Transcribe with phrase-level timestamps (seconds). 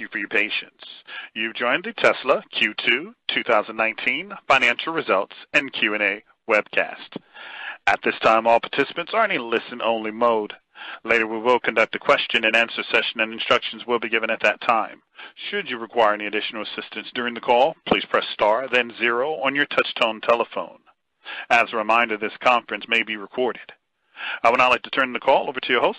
[0.00, 0.82] you for your patience.
[1.34, 7.16] You've joined the Tesla Q2 2019 financial results and Q&A webcast.
[7.86, 10.54] At this time, all participants are in a listen-only mode.
[11.04, 14.40] Later, we will conduct a question and answer session, and instructions will be given at
[14.42, 15.02] that time.
[15.50, 19.54] Should you require any additional assistance during the call, please press star then zero on
[19.54, 20.80] your touch-tone telephone.
[21.48, 23.72] As a reminder, this conference may be recorded.
[24.42, 25.98] I would now like to turn the call over to your host,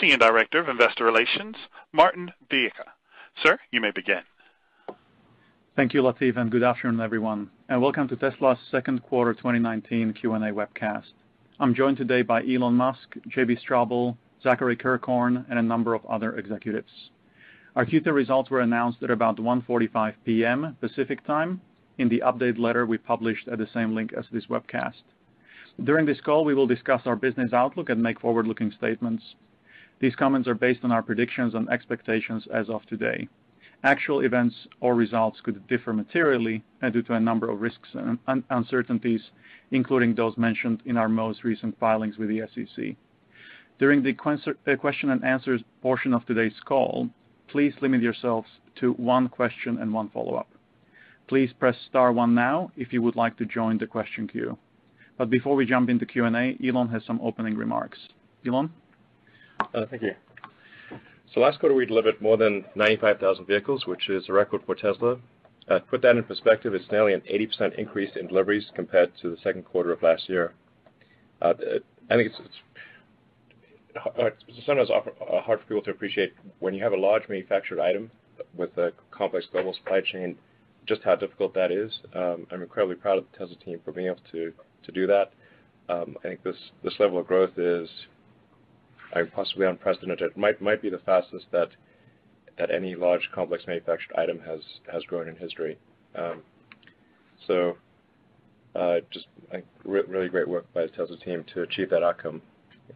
[0.00, 1.56] Senior Director of Investor Relations,
[1.92, 2.93] Martin Viecha.
[3.42, 4.22] Sir, you may begin.
[5.76, 10.38] Thank you, Latif, and good afternoon, everyone, and welcome to Tesla's second quarter 2019 Q&A
[10.38, 11.12] webcast.
[11.58, 16.36] I'm joined today by Elon Musk, JB Straubel, Zachary Kirkhorn, and a number of other
[16.36, 17.10] executives.
[17.74, 20.76] Our Q2 results were announced at about 1:45 P.M.
[20.80, 21.60] Pacific Time
[21.98, 25.02] in the update letter we published at the same link as this webcast.
[25.82, 29.24] During this call, we will discuss our business outlook and make forward-looking statements.
[30.00, 33.28] These comments are based on our predictions and expectations as of today.
[33.84, 38.18] Actual events or results could differ materially uh, due to a number of risks and
[38.50, 39.20] uncertainties,
[39.72, 42.96] including those mentioned in our most recent filings with the SEC.
[43.78, 44.16] During the
[44.66, 47.10] uh, question and answers portion of today's call,
[47.48, 50.48] please limit yourselves to one question and one follow-up.
[51.28, 54.56] Please press star one now if you would like to join the question queue.
[55.18, 57.98] But before we jump into Q&A, Elon has some opening remarks.
[58.46, 58.72] Elon?
[59.60, 60.14] Uh, thank you.
[61.32, 65.16] So Last quarter, we delivered more than 95,000 vehicles, which is a record for Tesla.
[65.68, 69.30] Uh, to put that in perspective, it's nearly an 80% increase in deliveries compared to
[69.30, 70.52] the second quarter of last year.
[71.42, 71.54] Uh,
[72.10, 72.38] I think it's
[74.64, 78.10] sometimes hard for people to appreciate when you have a large manufactured item
[78.56, 80.36] with a complex global supply chain,
[80.86, 81.92] just how difficult that is.
[82.14, 84.52] Um, I'm incredibly proud of the Tesla team for being able to
[84.92, 85.32] do that.
[85.88, 87.88] Um, I think this level of growth is
[89.22, 90.32] possibly unprecedented.
[90.36, 91.70] It might be the fastest that
[92.70, 94.60] any large, complex manufactured item has
[94.92, 95.78] has grown in history.
[96.14, 96.42] Um,
[97.46, 97.76] so,
[98.74, 99.26] uh, just
[99.84, 102.42] really great work by the Tesla team to achieve that outcome.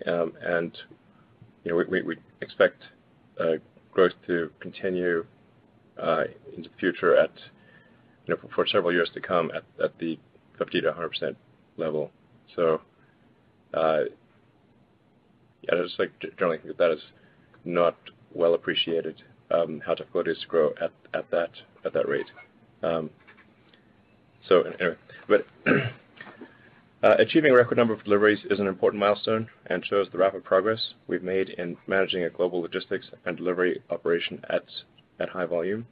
[0.06, 0.76] Um, and
[1.64, 2.82] you know we expect
[3.40, 3.54] uh,
[3.92, 5.24] growth to continue
[6.00, 6.24] uh,
[6.56, 7.32] into the future at
[8.26, 10.18] you know for several years to come at the
[10.58, 11.36] 50 to 100 percent
[11.76, 12.10] level.
[15.70, 15.98] I just
[16.38, 17.02] generally think that is
[17.64, 17.96] not
[18.32, 22.30] well appreciated, how difficult it is to grow at that rate.
[22.82, 23.10] Um,
[24.48, 24.96] so anyway,
[25.26, 25.46] but
[27.02, 30.44] uh, achieving a record number of deliveries is an important milestone and shows the rapid
[30.44, 35.86] progress we've made in managing a global logistics and delivery operation at high volume.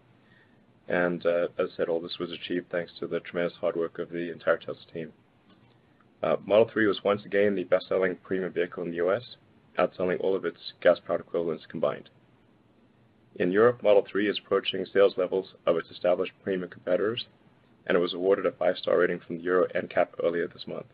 [0.89, 3.99] And uh, as I said, all this was achieved thanks to the tremendous hard work
[3.99, 5.13] of the entire Tesla team.
[6.45, 9.23] Model 3 was once again the best-selling premium vehicle in the U.S.,
[9.79, 12.09] outselling all of its gas-powered equivalents combined.
[13.37, 17.27] In Europe, Model 3 is approaching sales levels of its established premium competitors,
[17.87, 20.87] and it was awarded a five-star rating from the Euro NCAP earlier this month.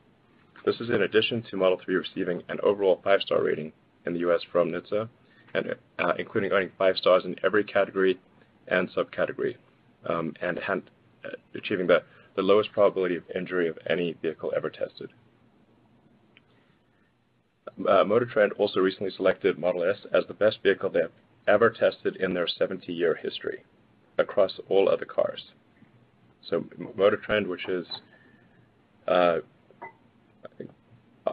[0.65, 3.73] This is in addition to Model 3 receiving an overall five-star rating
[4.07, 4.41] in the U.S.
[4.51, 5.09] from NHTSA,
[5.55, 8.19] and uh, including earning five stars in every category
[8.69, 9.57] and subcategory,
[10.07, 12.03] um, and uh, achieving the
[12.37, 15.11] lowest probability of injury of any vehicle ever tested.
[17.69, 21.13] Uh, MotorTrend also recently selected Model S as the best vehicle they have
[21.47, 23.63] ever tested in their 70-year history
[24.19, 25.43] across all other cars.
[26.51, 27.87] MotorTrend, which is
[29.09, 29.39] uh,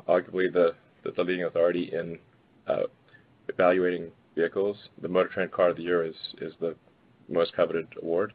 [0.08, 0.76] arguably the
[1.18, 2.20] leading authority in
[2.68, 2.84] uh,
[3.48, 6.16] evaluating vehicles, the MotorTrend Car of the Year is
[6.60, 6.76] the
[7.28, 8.34] most coveted award.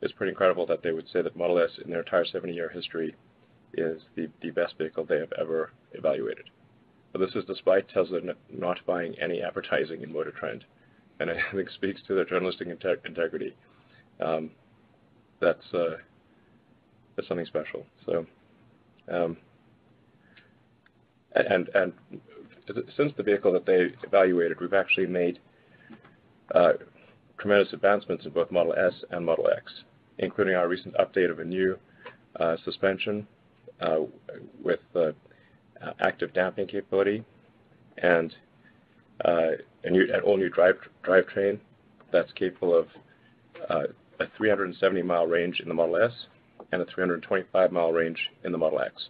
[0.00, 3.16] It's pretty incredible that they would say that Model S, in their entire 70-year history,
[3.74, 6.50] is the best vehicle they have ever evaluated.
[7.18, 10.62] This is despite Tesla not buying any advertising in MotorTrend,
[11.18, 13.56] and I think speaks to their journalistic integrity.
[14.20, 14.50] Um,
[15.42, 15.54] uh,
[17.16, 17.84] that's something special.
[19.10, 19.36] Um,
[21.34, 21.92] and
[22.96, 25.38] Since the vehicle that they evaluated, we've actually made
[26.54, 26.74] uh,
[27.38, 29.72] tremendous advancements in both Model S and Model X,
[30.18, 31.76] including our recent update of a new
[32.38, 33.26] uh, suspension
[34.62, 34.80] with
[36.00, 37.24] active damping capability
[37.98, 38.34] and
[39.24, 39.48] uh,
[39.84, 41.58] an all-new drive drivetrain
[42.12, 42.86] that's capable of
[43.68, 43.84] uh,
[44.20, 46.12] a 370-mile range in the Model S
[46.72, 49.08] and a 325-mile range in the Model X.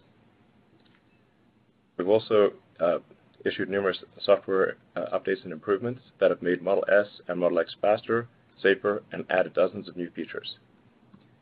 [1.97, 2.99] We've also uh,
[3.45, 8.27] issued numerous software updates and improvements that have made Model S and Model X faster,
[8.61, 10.57] safer, and added dozens of new features.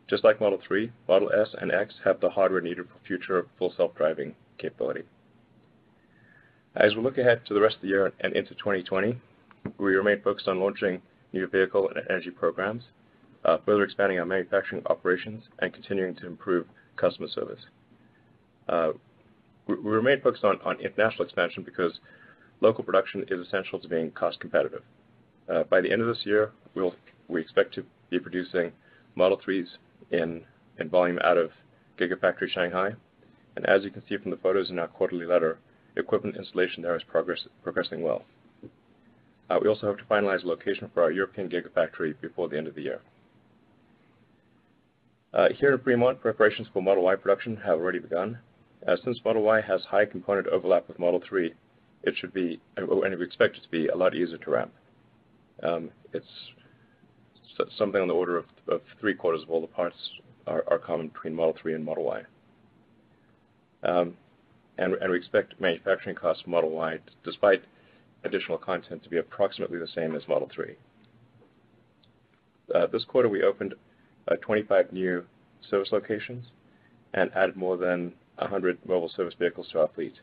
[0.07, 3.73] Just like Model 3, Model S and X have the hardware needed for future Full
[3.75, 5.03] Self-Driving capability.
[6.79, 9.17] As we look ahead to the rest of the year and into 2020,
[9.79, 11.01] we remain focused on launching
[11.33, 12.83] new vehicle and energy programs,
[13.45, 17.61] uh, further expanding our manufacturing operations, and continuing to improve customer service.
[18.69, 18.91] Uh,
[19.65, 21.99] we remain focused on international expansion because
[22.61, 24.83] local production is essential to being cost competitive.
[25.49, 26.51] Uh, by the end of this year,
[27.27, 28.71] we expect to be producing
[29.15, 29.67] Model 3s
[30.11, 30.43] in
[30.91, 31.49] volume out of
[31.97, 32.91] Gigafactory Shanghai.
[33.55, 35.57] And as you can see from the photos in our quarterly letter,
[35.97, 37.03] equipment installation there is
[37.63, 38.23] progressing well.
[39.49, 42.67] Uh, we also hope to finalize a location for our European Gigafactory before the end
[42.67, 42.99] of the year.
[45.33, 48.37] Uh, here in Fremont, preparations for Model Y production have already begun.
[48.87, 51.53] Uh, since Model Y has high component overlap with Model 3,
[52.03, 54.71] it should be, oh, and we expect it to be, a lot easier to ramp.
[55.63, 56.25] Um, it's
[57.77, 59.97] something on the order of three-quarters of all the parts
[60.45, 62.21] are common between Model 3 and Model Y.
[63.83, 64.15] Um,
[64.77, 67.63] And we expect manufacturing costs for Model Y, despite
[68.23, 70.75] additional content, to be approximately the same as Model 3.
[72.75, 73.73] Uh, this quarter, we opened
[74.27, 75.23] uh, 25 new
[75.69, 76.45] service locations
[77.13, 80.13] and added more than 100 mobile service vehicles to our fleet.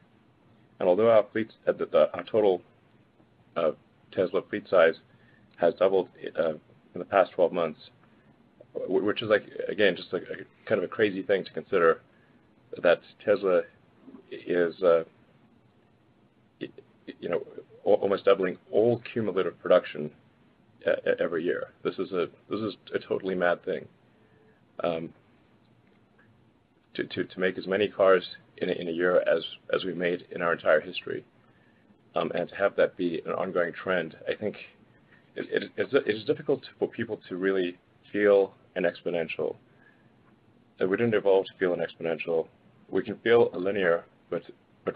[0.79, 2.62] And although our uh, total
[4.12, 4.95] Tesla fleet size
[5.56, 7.81] has doubled in the past 12 months,
[8.89, 12.01] which is, like again, just kind of a crazy thing to consider
[12.83, 13.62] that Tesla
[14.47, 15.05] is uh,
[16.61, 17.43] you know
[17.85, 20.11] almost doubling all cumulative production
[21.21, 21.69] every year.
[21.83, 23.87] This is a this is a totally mad thing.
[24.83, 25.11] Um,
[26.95, 28.25] to to, to make as many cars
[28.59, 29.45] in a year as
[29.75, 31.25] as we've made in our entire history,
[32.15, 34.57] um, and to have that be an ongoing trend, I think
[35.37, 35.73] it
[36.07, 37.77] is difficult for people to really
[38.13, 39.57] feel an exponential.
[40.81, 42.47] We didn't evolve to feel an exponential.
[42.89, 44.43] We can feel a linear, but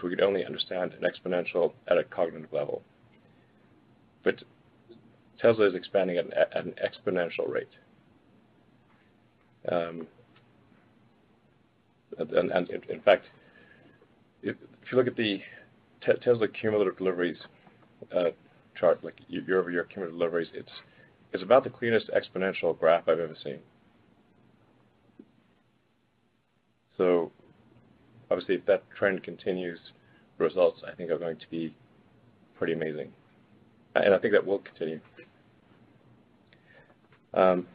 [0.03, 2.81] we could only understand an exponential at a cognitive level.
[4.23, 4.43] But
[5.39, 7.69] Tesla is expanding at an exponential rate.
[9.71, 10.07] Um
[12.17, 13.25] and in fact,
[14.43, 14.55] if
[14.91, 15.41] you look at the
[16.01, 17.37] Tesla cumulative deliveries
[18.75, 23.59] chart, like year-over-year cumulative deliveries, it's about the cleanest exponential graph I've ever seen.
[28.31, 29.79] Obviously, if that trend continues,
[30.37, 31.73] the results, I think, are going to be
[32.57, 33.11] pretty amazing.
[33.95, 34.99] And I think that will continue.
[37.33, 37.67] Um,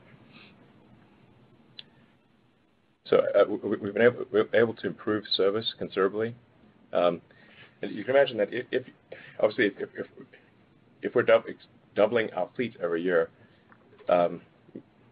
[3.07, 6.35] so, uh, we've been able to improve service considerably.
[6.93, 7.21] Um,
[7.83, 8.85] and you can imagine that if
[9.41, 10.07] obviously, if
[11.03, 11.27] if we're
[11.95, 13.29] doubling our fleet every year,
[14.09, 14.41] um,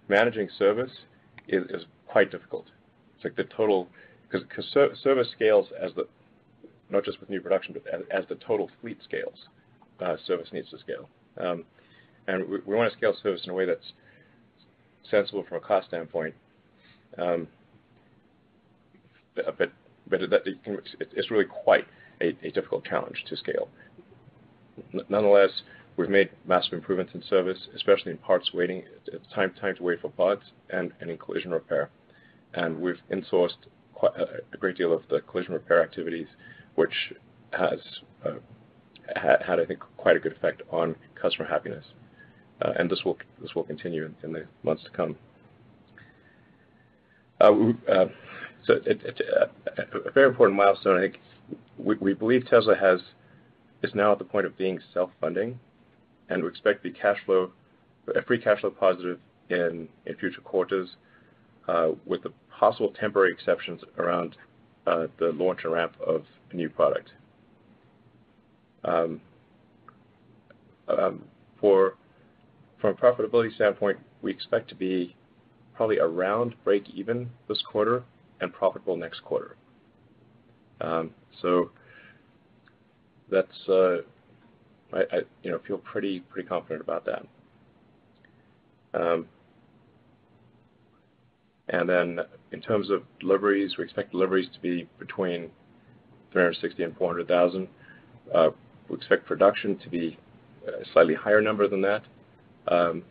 [0.08, 0.90] managing service
[1.48, 2.66] is quite difficult.
[4.32, 4.66] Because
[5.02, 6.06] service scales as the,
[6.90, 9.46] not just with new production, but as the total fleet scales,
[10.26, 11.08] service needs to scale.
[11.38, 11.64] Um,
[12.26, 13.92] and we want to scale service in a way that's
[15.10, 16.34] sensible from a cost standpoint.
[17.16, 17.44] But
[20.10, 21.86] it's really quite
[22.20, 23.68] a difficult challenge to scale.
[25.08, 25.50] Nonetheless,
[25.96, 28.84] we've made massive improvements in service, especially in parts waiting,
[29.34, 31.90] time time to wait for parts, and in collision repair.
[32.54, 33.56] And we've insourced
[34.00, 34.08] Uh,
[34.52, 36.26] a great deal of the collision repair activities,
[36.74, 37.12] which
[37.52, 37.78] has
[38.24, 38.32] uh,
[39.14, 41.84] had, I think, quite a good effect on customer happiness.
[42.60, 45.16] Uh, and this will this will continue in the months to come.
[47.40, 51.20] So, a very important milestone, I think,
[51.78, 53.00] we believe Tesla has
[53.82, 55.58] is now at the point of being self-funding,
[56.28, 57.50] and we expect to be cash flow,
[58.14, 59.88] a free cash flow positive in
[60.20, 60.88] future quarters,
[62.06, 64.36] with the possible temporary exceptions around
[64.86, 67.10] uh, the launch and ramp of a new product.
[68.84, 69.20] Um,
[70.86, 71.24] um,
[71.60, 71.94] for
[72.80, 75.16] From a profitability standpoint, we expect to be
[75.74, 78.04] probably around break even this quarter
[78.40, 79.56] and profitable next quarter.
[80.80, 81.70] Um, so
[83.28, 83.96] that's uh
[84.92, 85.22] I
[85.66, 87.26] feel pretty confident about that.
[91.72, 92.20] And then
[92.52, 95.50] in terms of deliveries, we expect deliveries to be between
[96.32, 97.68] 360,000 and 400,000.
[98.32, 98.50] Uh,
[98.88, 100.18] we expect production to be
[100.68, 102.02] uh, a slightly higher number than that,
[102.68, 103.02] um,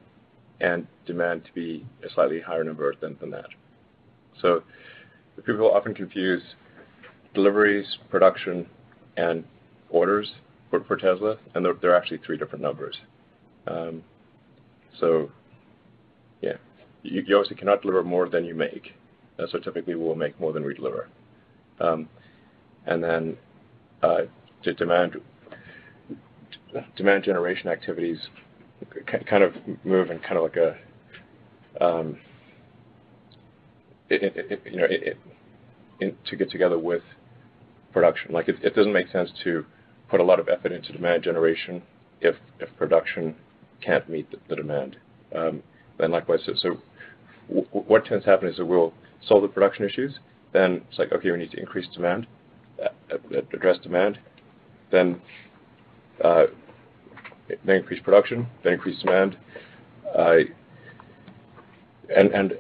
[0.60, 3.48] and demand to be a slightly higher number than that.
[4.42, 4.64] So,
[5.44, 6.44] people often confuse
[7.34, 8.68] deliveries, production,
[9.18, 9.44] and
[9.90, 10.32] orders
[10.70, 12.96] for Tesla, and they're actually three different numbers.
[13.68, 14.04] Um,
[17.04, 18.94] You obviously cannot deliver more than you make.
[19.50, 21.08] So typically, we'll make more than we deliver.
[21.80, 23.38] And then,
[24.78, 25.22] demand
[26.96, 28.18] demand generation activities
[29.06, 29.54] kind of
[29.84, 30.78] move in kind of like a,
[31.84, 32.18] um,
[34.10, 37.04] it, it, you know, it, to get together with
[37.94, 38.32] production.
[38.32, 39.66] Like it, doesn't make sense to
[40.10, 41.82] put a lot of effort into demand generation
[42.20, 43.36] if if production
[43.82, 44.98] can't meet the, the demand.
[45.36, 45.64] Um,
[45.98, 46.78] then likewise, so, so
[47.48, 48.94] what tends to happen is that we'll
[49.26, 50.20] solve the production issues.
[50.54, 52.28] Then it's like okay, we need to increase demand,
[52.84, 53.18] uh,
[53.54, 54.20] address demand,
[54.92, 55.22] then
[56.24, 56.46] uh,
[57.66, 59.38] then increase production, then increase demand,
[60.18, 60.38] uh,
[62.16, 62.54] and and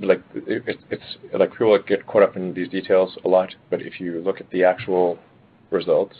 [0.00, 4.00] like it, it's like people get caught up in these details a lot, but if
[4.00, 5.18] you look at the actual
[5.70, 6.16] results,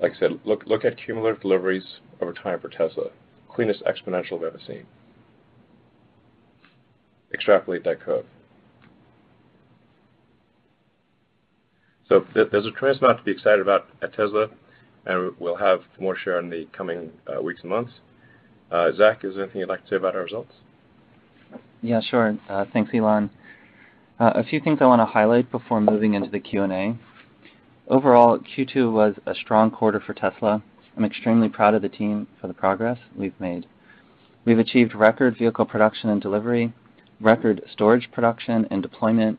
[0.00, 1.84] like I said, look look at cumulative deliveries
[2.20, 3.10] over time for Tesla,
[3.48, 4.86] cleanest exponential I've ever seen.
[7.34, 8.24] Extrapolate that curve.
[12.08, 14.48] So th there's a tremendous amount to be excited about at Tesla,
[15.06, 17.92] and we'll have more share in the coming uh, weeks and months.
[18.70, 20.52] Uh, Zach, is there anything you'd like to say about our results?
[21.82, 22.36] Yeah, sure.
[22.48, 23.30] Uh, thanks, Elon.
[24.20, 26.96] Uh, a few things I want to highlight before moving into the Q&A.
[27.88, 30.62] Overall, Q2 was a strong quarter for Tesla.
[30.96, 33.66] I'm extremely proud of the team for the progress we've made.
[34.44, 36.72] We've achieved record vehicle production and delivery,
[37.22, 39.38] record storage production and deployment,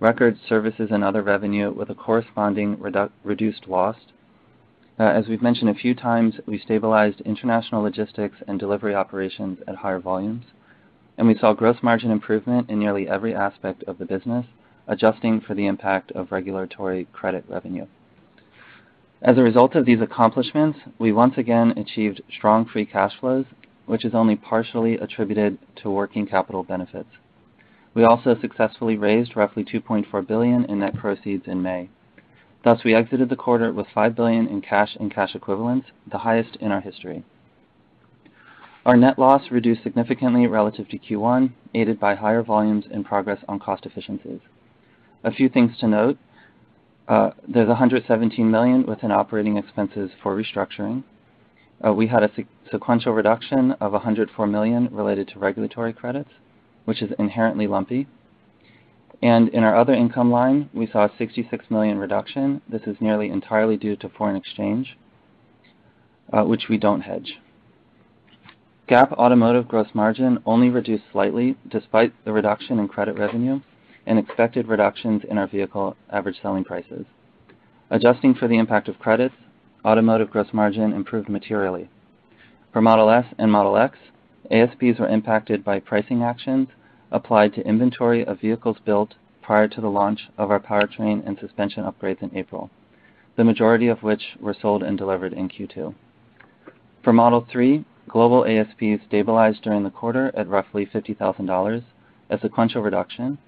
[0.00, 3.96] record services and other revenue with a corresponding redu reduced loss.
[4.98, 9.76] Uh, as we've mentioned a few times, we stabilized international logistics and delivery operations at
[9.76, 10.44] higher volumes
[11.18, 14.46] and we saw gross margin improvement in nearly every aspect of the business,
[14.88, 17.86] adjusting for the impact of regulatory credit revenue.
[19.20, 23.44] As a result of these accomplishments, we once again achieved strong free cash flows,
[23.92, 27.10] which is only partially attributed to working capital benefits.
[27.92, 31.90] We also successfully raised roughly 2.4 billion in net proceeds in May.
[32.64, 36.56] Thus, we exited the quarter with 5 billion in cash and cash equivalents, the highest
[36.56, 37.22] in our history.
[38.86, 43.58] Our net loss reduced significantly relative to Q1, aided by higher volumes and progress on
[43.58, 44.40] cost efficiencies.
[45.22, 46.16] A few things to note.
[47.06, 51.04] Uh, there's $117 million within operating expenses for restructuring.
[51.84, 52.30] Uh, we had a
[52.70, 56.30] sequential reduction of 104 million related to regulatory credits,
[56.84, 58.06] which is inherently lumpy.
[59.22, 62.60] And in our other income line, we saw a 66 million reduction.
[62.68, 64.96] This is nearly entirely due to foreign exchange,
[66.32, 67.38] uh, which we don't hedge.
[68.88, 73.60] GAAP automotive gross margin only reduced slightly despite the reduction in credit revenue
[74.06, 77.06] and expected reductions in our vehicle average selling prices.
[77.90, 79.34] Adjusting for the impact of credits,
[79.84, 81.88] automotive gross margin improved materially.
[82.72, 83.98] For Model S and Model X,
[84.50, 86.68] ASPs were impacted by pricing actions
[87.10, 91.84] applied to inventory of vehicles built prior to the launch of our powertrain and suspension
[91.84, 92.70] upgrades in April,
[93.36, 95.94] the majority of which were sold and delivered in Q2.
[97.02, 101.82] For Model 3, Global ASPs stabilized during the quarter at roughly $50,000,
[102.30, 103.38] a sequential reduction,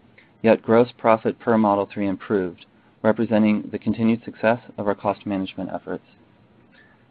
[0.42, 2.66] yet gross profit per Model 3 improved,
[3.02, 6.04] representing the continued success of our cost management efforts.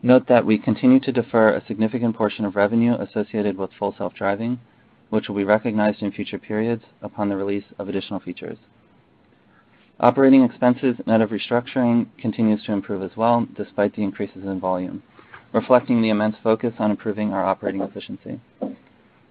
[0.04, 4.60] Note that we continue to defer a significant portion of revenue associated with Full Self-Driving,
[5.10, 8.58] which will be recognized in future periods upon the release of additional features.
[10.00, 15.02] Operating expenses net of restructuring continues to improve as well, despite the increases in volume
[15.54, 18.42] reflecting the immense focus on improving our operating efficiency.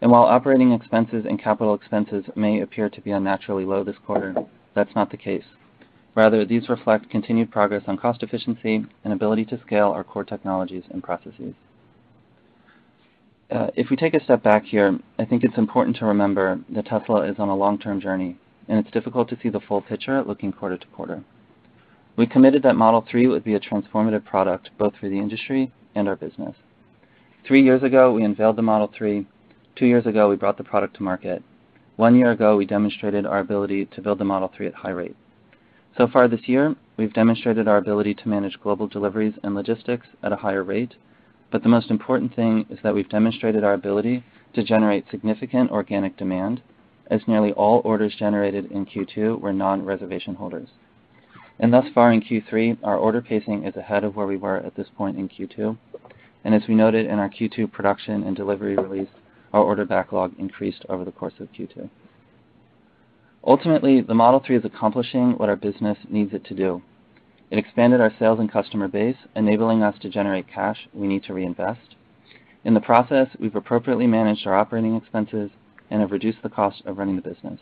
[0.01, 4.35] And while operating expenses and capital expenses may appear to be unnaturally low this quarter,
[4.75, 5.45] that's not the case.
[6.15, 10.85] Rather, these reflect continued progress on cost efficiency and ability to scale our core technologies
[10.91, 11.55] and processes.
[13.51, 16.87] Uh, if we take a step back here, I think it's important to remember that
[16.87, 18.39] Tesla is on a long-term journey,
[18.69, 21.23] and it's difficult to see the full picture looking quarter to quarter.
[22.17, 26.09] We committed that Model 3 would be a transformative product both for the industry and
[26.09, 26.55] our business.
[27.47, 29.27] Three years ago, we unveiled the Model 3.
[29.77, 31.43] Two years ago, we brought the product to market.
[31.97, 35.17] One year ago, we demonstrated our ability to build the Model 3 at high rate.
[35.99, 40.33] So far this year, we've demonstrated our ability to manage global deliveries and logistics at
[40.33, 40.95] a higher rate,
[41.51, 46.17] but the most important thing is that we've demonstrated our ability to generate significant organic
[46.17, 46.63] demand,
[47.09, 50.69] as nearly all orders generated in Q2 were non-reservation holders.
[51.61, 54.75] And Thus far in Q3, our order pacing is ahead of where we were at
[54.75, 55.77] this point in Q2.
[56.45, 59.11] And As we noted in our Q2 production and delivery release,
[59.53, 61.91] our order backlog increased over the course of Q2.
[63.45, 66.81] Ultimately, the Model 3 is accomplishing what our business needs it to do.
[67.51, 71.35] It expanded our sales and customer base, enabling us to generate cash we need to
[71.35, 71.97] reinvest.
[72.65, 75.51] In the process, we've appropriately managed our operating expenses
[75.91, 77.59] and have reduced the cost of running the business.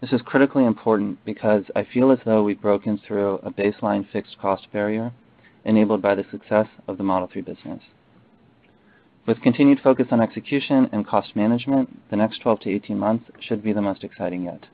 [0.00, 4.38] This is critically important because I feel as though we've broken through a baseline fixed
[4.38, 5.12] cost barrier
[5.66, 7.82] enabled by the success of the Model 3 business.
[9.26, 13.62] With continued focus on execution and cost management, the next 12 to 18 months should
[13.62, 14.64] be the most exciting yet.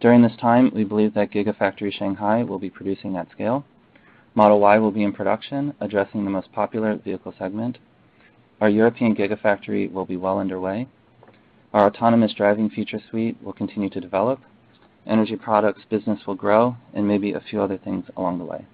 [0.00, 3.66] During this time, we believe that Gigafactory Shanghai will be producing at scale.
[4.34, 7.76] Model Y will be in production, addressing the most popular vehicle segment.
[8.62, 10.88] Our European Gigafactory will be well underway.
[11.74, 14.40] Our autonomous driving feature suite will continue to develop.
[15.06, 18.64] Energy products business will grow, and maybe a few other things along the way.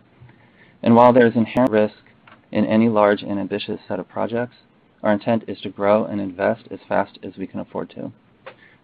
[0.80, 2.04] And while there is inherent risk
[2.52, 4.56] in any large and ambitious set of projects,
[5.02, 8.12] our intent is to grow and invest as fast as we can afford to.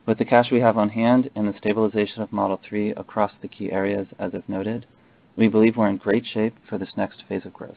[0.04, 3.49] With the cash we have on hand and the stabilization of Model 3 across the
[3.49, 4.87] key areas as I've noted,
[5.37, 7.76] we believe we're in great shape for this next phase of growth.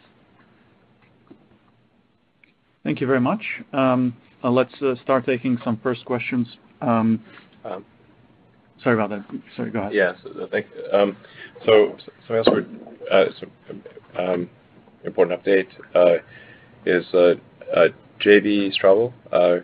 [2.84, 3.44] Thank you very much.
[3.74, 6.48] Um, uh, let's uh, start taking some first questions.
[6.82, 7.24] Um,
[7.64, 7.86] um,
[8.84, 9.42] sorry about that.
[9.56, 9.94] Sorry, go ahead.
[9.94, 10.16] Yes.
[10.52, 11.18] Thank um,
[11.66, 11.96] so,
[12.28, 12.66] so, so,
[13.12, 13.48] uh, so
[14.20, 14.50] um,
[15.04, 16.22] important update uh,
[16.86, 17.36] is uh,
[17.76, 17.88] uh,
[18.24, 19.58] JB Straubel, uh,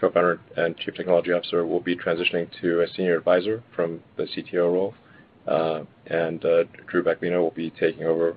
[0.00, 4.72] co-founder and chief technology officer, will be transitioning to a senior advisor from the CTO
[4.72, 4.94] role,
[5.46, 8.34] uh, and uh, Drew Baglino will be taking over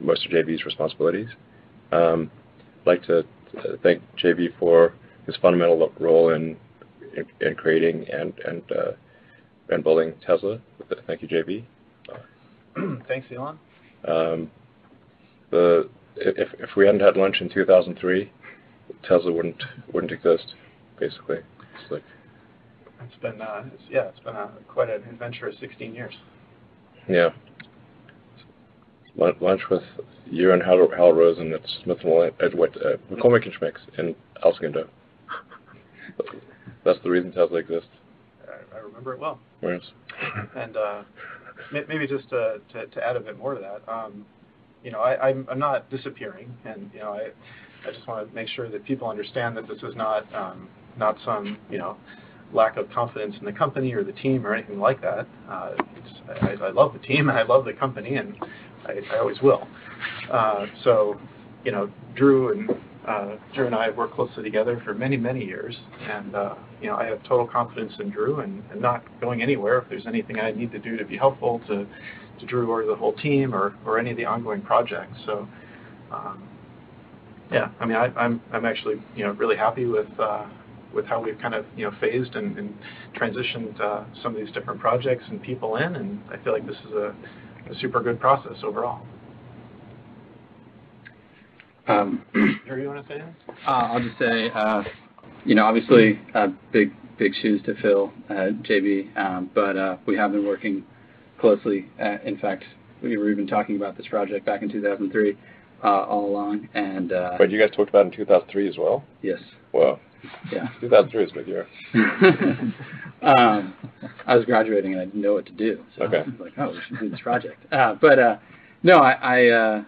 [0.00, 1.28] most of JB's responsibilities.
[1.92, 2.30] Um,
[2.80, 3.24] I'd like to
[3.82, 4.94] thank JB for
[5.26, 6.56] his fundamental role in
[7.40, 8.62] in creating and and
[9.70, 10.60] and building Tesla.
[11.06, 11.64] Thank you, JB.
[13.08, 13.58] Thanks, Elon.
[14.06, 14.50] Um,
[15.50, 18.30] the if if we hadn't had lunch in 2003,
[19.02, 19.62] Tesla wouldn't
[19.92, 20.54] wouldn't exist.
[20.98, 22.02] Basically, it's like
[23.02, 26.14] it's been uh, it's, yeah, it's been a, quite an adventurous 16 years.
[27.08, 27.30] Yeah.
[29.16, 29.82] Lunch with
[30.26, 34.14] you and Hal, Hal Rosen at Smith and at what uh, McCormick and Schmick's in
[34.44, 34.88] El Segundo.
[36.84, 37.88] That's the reason Tesla exists.
[38.48, 39.38] I, I remember it well.
[39.62, 39.82] Yes.
[40.56, 41.02] and uh,
[41.72, 44.26] maybe just to, to, to, add a bit more to that, um,
[44.82, 47.28] you know, I, I'm, I'm not disappearing, and you know, I,
[47.86, 51.16] I just want to make sure that people understand that this is not, um, not
[51.24, 51.96] some, you know,
[52.52, 55.26] lack of confidence in the company or the team or anything like that.
[55.48, 55.72] Uh,
[56.42, 58.36] I, I, love the team and I love the company, and
[58.86, 59.66] I, I always will.
[60.30, 61.20] Uh, so,
[61.64, 62.70] you know, Drew and
[63.06, 65.76] uh, Drew and I have worked closely together for many, many years,
[66.08, 69.78] and uh, you know, I have total confidence in Drew and, and not going anywhere.
[69.78, 71.86] If there's anything I need to do to be helpful to,
[72.40, 75.18] to Drew or the whole team or, or any of the ongoing projects.
[75.26, 75.46] So,
[76.10, 76.48] um,
[77.52, 80.46] yeah, I mean, I, I'm I'm actually you know really happy with uh,
[80.94, 82.74] with how we've kind of you know phased and, and
[83.14, 86.76] transitioned uh, some of these different projects and people in, and I feel like this
[86.86, 87.14] is a,
[87.70, 89.04] a super good process overall.
[91.86, 92.24] Um,
[92.66, 93.36] Drew, you want to say anything?
[93.66, 94.82] Uh, I'll just say, uh,
[95.44, 100.16] you know, obviously, uh, big big shoes to fill, uh, JB, um, but uh, we
[100.16, 100.84] have been working
[101.38, 101.86] closely.
[102.02, 102.64] Uh, in fact,
[103.02, 105.36] we were even talking about this project back in 2003
[105.84, 106.68] all along.
[106.74, 109.04] And but you guys talked about it in 2003 as well.
[109.22, 109.38] Yes.
[109.72, 110.00] Wow.
[110.50, 110.68] Yeah.
[110.80, 111.66] 2003 is a good year.
[113.22, 113.74] um,
[114.26, 116.18] I was graduating and I didn't know what to do, so okay.
[116.18, 117.64] I was like, oh, we should do this project.
[117.70, 118.40] but
[118.82, 119.84] no, I, I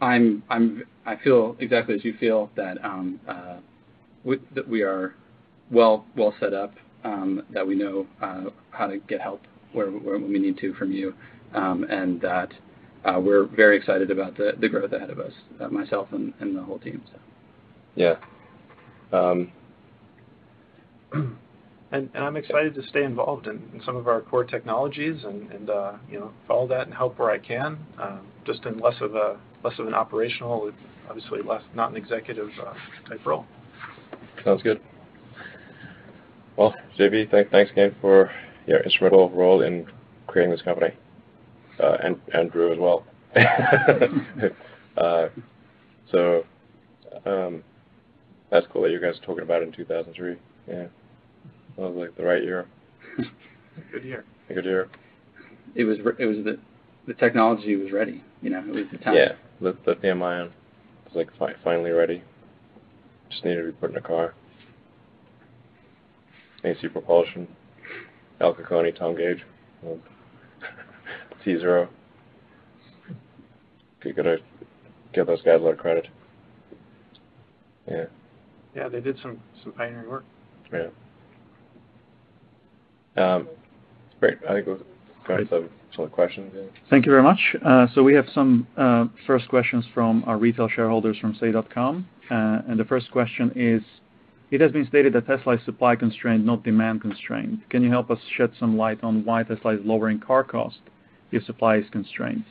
[0.00, 3.56] I'm I'm I feel exactly as you feel that um, uh,
[4.24, 5.14] we, that we are
[5.70, 10.18] well well set up, um, that we know uh, how to get help where, where
[10.18, 11.14] we need to from you,
[11.54, 12.54] um, and that uh,
[13.20, 16.62] we're very excited about the, the growth ahead of us, uh, myself and, and the
[16.62, 17.02] whole team.
[17.12, 17.18] So.
[17.94, 18.16] Yeah.
[19.12, 19.52] Um,
[21.12, 25.50] and, and I'm excited to stay involved in, in some of our core technologies and,
[25.50, 28.96] and uh, you know follow that and help where I can, uh, just in less
[29.00, 30.70] of a less of an operational,
[31.08, 32.74] obviously less not an executive uh,
[33.08, 33.46] type role.
[34.44, 34.80] Sounds good.
[36.56, 38.30] Well, JB, th- thanks again for
[38.66, 39.86] your instrumental role in
[40.26, 40.92] creating this company,
[41.80, 43.04] uh, and and Drew as well.
[44.96, 45.28] uh,
[46.10, 46.44] so
[47.26, 47.62] um,
[48.50, 50.36] that's cool that you guys are talking about it in 2003.
[50.66, 50.86] Yeah.
[51.76, 52.66] That was like the right year.
[53.92, 54.24] good year.
[54.50, 54.88] A good year.
[55.74, 56.58] It was it was the
[57.06, 58.22] the technology was ready.
[58.42, 59.14] You know, it was the time.
[59.14, 60.52] Yeah, the lithium ion
[61.04, 62.22] was like fi- finally ready.
[63.30, 64.34] Just needed to be put in a car.
[66.64, 67.46] AC propulsion,
[68.40, 69.44] Al Cocconi, Tom Gage,
[71.44, 71.88] T zero.
[74.04, 74.38] You gotta
[75.12, 76.06] give those guys a lot of credit.
[77.90, 78.04] Yeah.
[78.74, 80.24] Yeah, they did some some pioneering work.
[80.72, 80.88] Yeah.
[83.16, 83.48] Um,
[84.20, 84.38] great.
[84.48, 84.78] I think we'll
[85.26, 86.52] go to some, some questions.
[86.54, 86.62] Yeah.
[86.90, 87.56] Thank you very much.
[87.64, 92.06] Uh, so we have some uh, first questions from our retail shareholders from Say.com.
[92.30, 93.82] Uh, and the first question is,
[94.50, 97.60] it has been stated that Tesla is supply constrained, not demand constrained.
[97.70, 100.78] Can you help us shed some light on why Tesla is lowering car cost
[101.30, 102.44] if supply is constrained?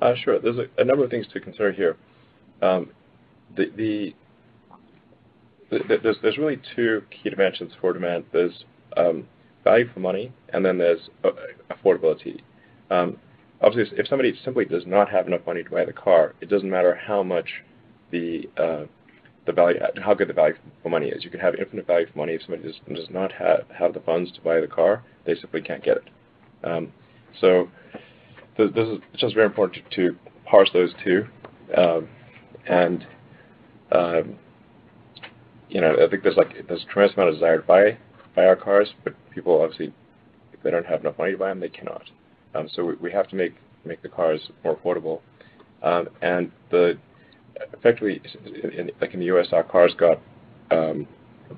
[0.00, 0.38] Uh, sure.
[0.38, 1.96] There's a, a, number of things to consider here.
[2.62, 2.90] Um,
[3.56, 4.14] There's
[6.38, 8.24] really two key dimensions for demand.
[8.32, 8.64] There's
[9.62, 11.10] value for money, and then there's
[11.70, 12.40] affordability.
[13.62, 16.70] Obviously, if somebody simply does not have enough money to buy the car, it doesn't
[16.70, 17.62] matter how much
[18.10, 18.84] the uh,
[19.46, 21.24] the value, how good the value for money is.
[21.24, 22.32] You can have infinite value for money.
[22.32, 25.84] If somebody does does not have the funds to buy the car, they simply can't
[25.84, 26.04] get it.
[28.58, 31.26] It's just very important to parse those two.
[31.76, 32.08] Um,
[32.66, 33.06] and
[33.92, 34.36] um,
[35.68, 36.62] you know I think there's like a
[36.92, 37.98] tremendous amount of desire to buy
[38.34, 39.92] buy our cars, but people obviously,
[40.52, 42.02] if they don't have enough money to buy them, they cannot.
[42.54, 45.20] Um, so we we, have to make make the cars more affordable.
[45.82, 46.98] Um, and, the
[47.72, 48.20] effectively,
[49.00, 50.20] like in the U.S., our cars got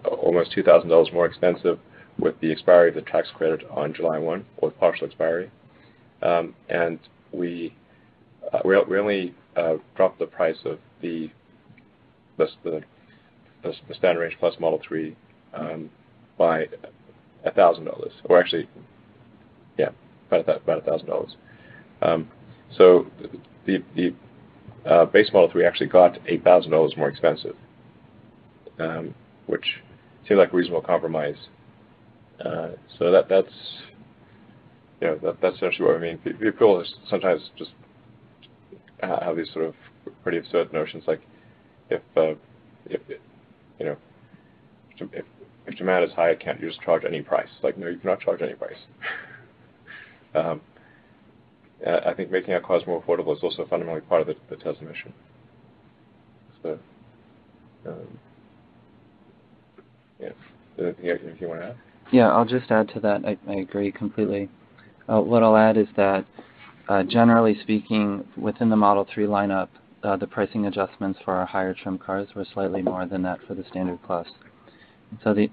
[0.05, 1.79] almost $2,000 more expensive
[2.19, 5.51] with the expiry of the tax credit on July 1, or partial expiry.
[6.23, 6.99] Um, and
[7.33, 7.75] we
[8.53, 11.31] uh, only uh, dropped the price of the
[13.95, 15.17] Standard Range Plus Model 3
[15.55, 15.91] um,
[16.39, 16.67] by
[17.47, 18.11] $1,000.
[18.25, 18.69] Or actually,
[19.79, 19.91] yeah,
[20.31, 21.35] about $1,000.
[22.03, 22.29] Um,
[22.77, 23.07] so
[23.67, 24.15] the
[24.87, 27.57] uh, base Model 3 actually got $8,000 more expensive,
[29.47, 29.65] which
[30.27, 31.37] seemed like a reasonable compromise.
[32.43, 33.53] So that's
[35.03, 36.19] essentially what I mean.
[36.19, 37.73] People sometimes just
[39.01, 39.75] have these sort of
[40.23, 41.21] pretty absurd notions like
[41.91, 42.35] if uh,
[42.87, 43.01] if
[43.79, 43.97] you know
[45.67, 47.49] if demand is high, can't you just charge any price?
[47.63, 48.77] Like, no, you cannot charge any price.
[50.35, 50.63] Um,
[51.87, 55.13] I think making our cars more affordable is also fundamentally part of the Tesla mission.
[56.63, 56.79] So,
[57.87, 58.19] um,
[60.19, 60.31] yeah.
[60.79, 61.77] Anything you want to add?
[62.13, 63.27] Yeah, I'll just add to that.
[63.47, 64.49] I agree completely.
[65.09, 66.25] Uh, what I'll add is that,
[66.89, 69.69] uh, generally speaking, within the Model 3 lineup,
[70.03, 73.55] uh, the pricing adjustments for our higher trim cars were slightly more than that for
[73.55, 74.27] the Standard Plus.
[75.23, 75.49] So the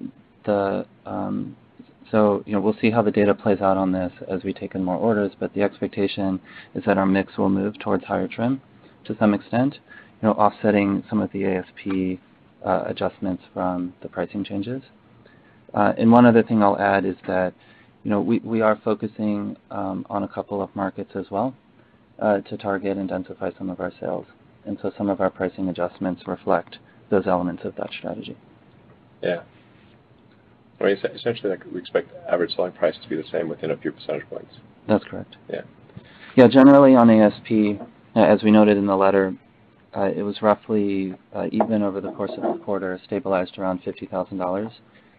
[0.45, 1.55] the um,
[2.09, 4.73] so you know we'll see how the data plays out on this as we take
[4.73, 6.39] in more orders, but the expectation
[6.73, 8.61] is that our mix will move towards higher trim
[9.05, 9.75] to some extent,
[10.21, 12.19] you know, offsetting some of the ASP
[12.63, 14.81] adjustments from the pricing changes.
[15.73, 17.53] And one other thing I'll add is that
[18.03, 21.53] we we are focusing um, on a couple of markets as well
[22.19, 24.25] uh, to target and densify some of our sales.
[24.65, 26.77] And so some of our pricing adjustments reflect
[27.09, 28.37] those elements of that strategy.
[29.21, 29.41] Yeah.
[30.79, 33.77] I mean, Essentially, like we expect average selling price to be the same within a
[33.77, 34.53] few percentage points.
[34.87, 35.35] That's correct.
[35.49, 35.61] Yeah.
[36.35, 37.81] Yeah, generally on ASP,
[38.15, 39.35] as we noted in the letter,
[39.95, 44.71] uh, it was roughly uh, even over the course of the quarter, stabilized around $50,000.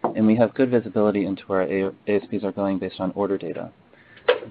[0.03, 3.71] And we have good visibility into where ASPs are going based on order data.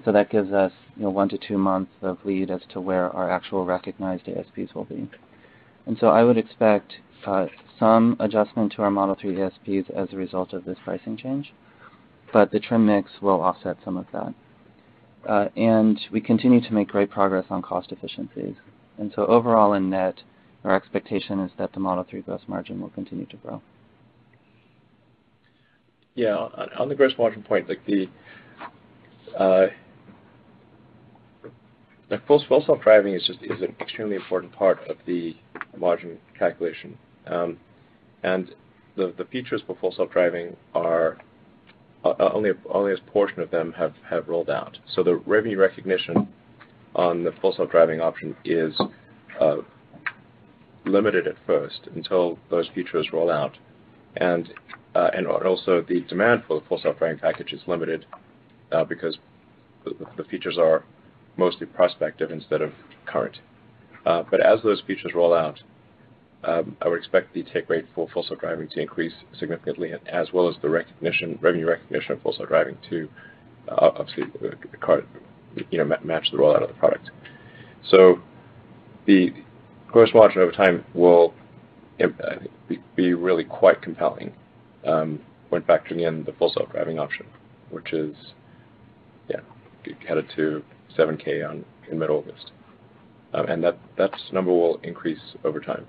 [0.05, 3.09] So that gives us you know, one to two months of lead as to where
[3.09, 5.09] our actual recognized ASPs will be.
[5.85, 6.93] And so I would expect
[7.25, 7.47] uh,
[7.79, 11.53] some adjustment to our Model 3 ASPs as a result of this pricing change,
[12.31, 14.33] but the trim mix will offset some of that.
[15.27, 18.55] Uh, and we continue to make great progress on cost efficiencies.
[18.97, 20.15] And so overall in net,
[20.63, 23.61] our expectation is that the Model 3 gross margin will continue to grow.
[26.15, 26.35] Yeah.
[26.77, 28.09] On the gross margin point, like the
[29.37, 29.67] uh
[32.27, 35.35] Full Self-Driving is just is an extremely important part of the
[35.77, 36.97] margin calculation.
[37.27, 37.57] Um
[38.23, 38.53] and
[38.97, 41.17] the features for Full Self-Driving, are
[42.03, 43.93] only only a portion of them have
[44.27, 44.77] rolled out.
[44.93, 46.27] So the revenue recognition
[46.95, 48.79] on the Full Self-Driving option is
[50.85, 53.57] limited at first until those features roll out.
[54.19, 58.05] Uh, and also the demand for the Full Self-Driving package is limited
[58.71, 59.17] uh, because
[59.85, 60.83] the features are
[61.37, 62.73] mostly prospective instead of
[63.05, 63.39] current.
[64.05, 65.61] Uh but as those features roll out,
[66.43, 70.49] um, I would expect the take rate for Full Self-Driving to increase significantly, as well
[70.49, 73.09] as the revenue recognition of Full Self-Driving to
[73.69, 74.23] uh, obviously
[76.03, 77.11] match the rollout of the product.
[77.89, 78.19] So
[79.05, 79.33] the
[79.87, 81.33] gross margin over time will
[82.95, 84.33] be really quite compelling
[84.85, 87.25] um, when factoring in the Full Self-Driving option,
[87.69, 88.15] which is
[89.29, 89.39] yeah,
[90.07, 90.63] headed to
[90.97, 92.51] $7,000 in mid-August.
[93.33, 95.87] Um, and that that number will increase over time.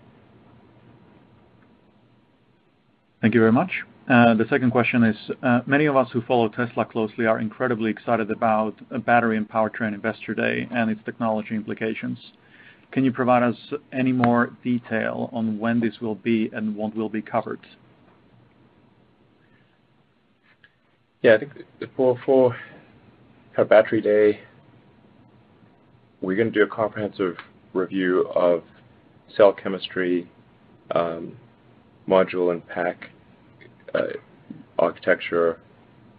[3.20, 3.70] Thank you very much.
[4.08, 7.90] Uh, the second question is, uh, many of us who follow Tesla closely are incredibly
[7.90, 12.18] excited about a Battery and Powertrain Investor Day and its technology implications.
[12.92, 13.56] Can you provide us
[13.92, 17.60] any more detail on when this will be and what will be covered?
[21.22, 21.52] Yeah, I think
[21.96, 22.56] for
[23.56, 24.40] our Battery Day,
[26.20, 27.36] we're going to do a comprehensive
[27.72, 28.62] review of
[29.36, 30.28] cell chemistry,
[30.90, 31.36] um,
[32.06, 33.08] module and pack
[33.94, 34.02] uh,
[34.78, 35.58] architecture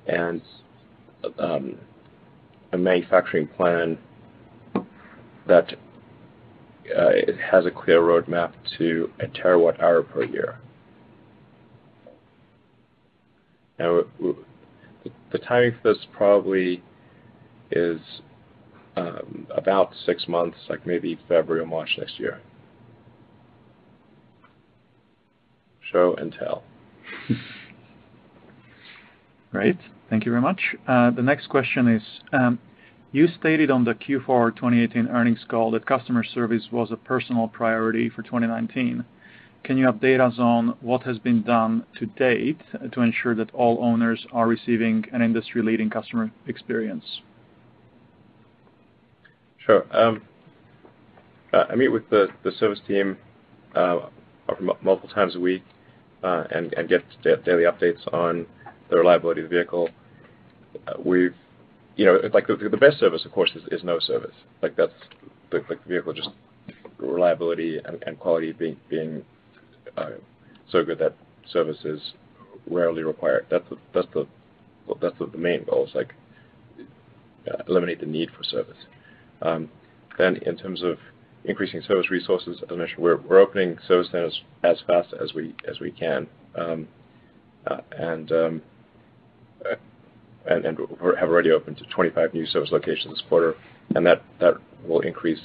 [0.07, 0.41] and
[1.37, 1.77] um,
[2.71, 3.97] a manufacturing plan
[5.47, 5.75] that
[6.85, 10.59] it has a clear roadmap to a terawatt hour per year.
[13.79, 14.01] Now,
[15.31, 16.83] the timing for this probably
[17.71, 17.99] is
[18.95, 22.39] um, about six months, like maybe February or March next year.
[25.91, 26.63] Show and tell.
[29.51, 29.77] Great.
[30.09, 30.61] Thank you very much.
[30.87, 32.59] Uh, the next question is, um,
[33.13, 38.09] you stated on the Q4 2018 earnings call that customer service was a personal priority
[38.09, 39.05] for 2019.
[39.63, 42.59] Can you update us on what has been done to date
[42.91, 47.05] to ensure that all owners are receiving an industry-leading customer experience?
[49.63, 49.85] Sure.
[49.95, 50.23] Um,
[51.53, 53.15] uh, I meet with the service team
[53.75, 54.09] uh,
[54.81, 55.63] multiple times a week
[56.23, 58.47] and get daily updates on
[58.89, 59.87] the reliability of the vehicle.
[61.05, 61.35] We've
[61.95, 64.35] you know, like the, the best service, of course, is, is no service.
[64.61, 64.93] Like that's
[65.51, 66.29] the, like the vehicle just
[66.97, 69.23] reliability and, and quality being being
[69.97, 70.11] uh,
[70.71, 71.15] so good that
[71.51, 71.99] service is
[72.69, 73.45] rarely required.
[73.49, 74.27] That's the that's the
[75.01, 75.85] that's the, main goal.
[75.85, 76.13] Is like
[77.47, 78.77] uh, eliminate the need for service.
[79.41, 79.69] Um,
[80.17, 80.97] then, in terms of
[81.45, 85.55] increasing service resources, as I mentioned, we're we're opening service centers as fast as we
[85.69, 86.87] as we can, um,
[87.67, 88.61] uh, and um,
[90.45, 93.55] and have already opened to 25 new service locations this quarter,
[93.95, 95.39] and that that will increase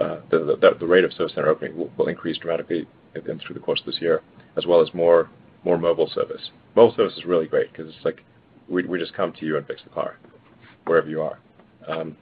[0.00, 4.00] uh, the rate of service center opening will increase dramatically through the course of this
[4.00, 4.22] year,
[4.56, 5.30] as well as more
[5.64, 6.50] more mobile service.
[6.74, 8.22] Mobile service is really great because it's like
[8.68, 10.16] we just come to you and fix the car
[10.86, 11.38] wherever you are.
[11.86, 12.16] Um,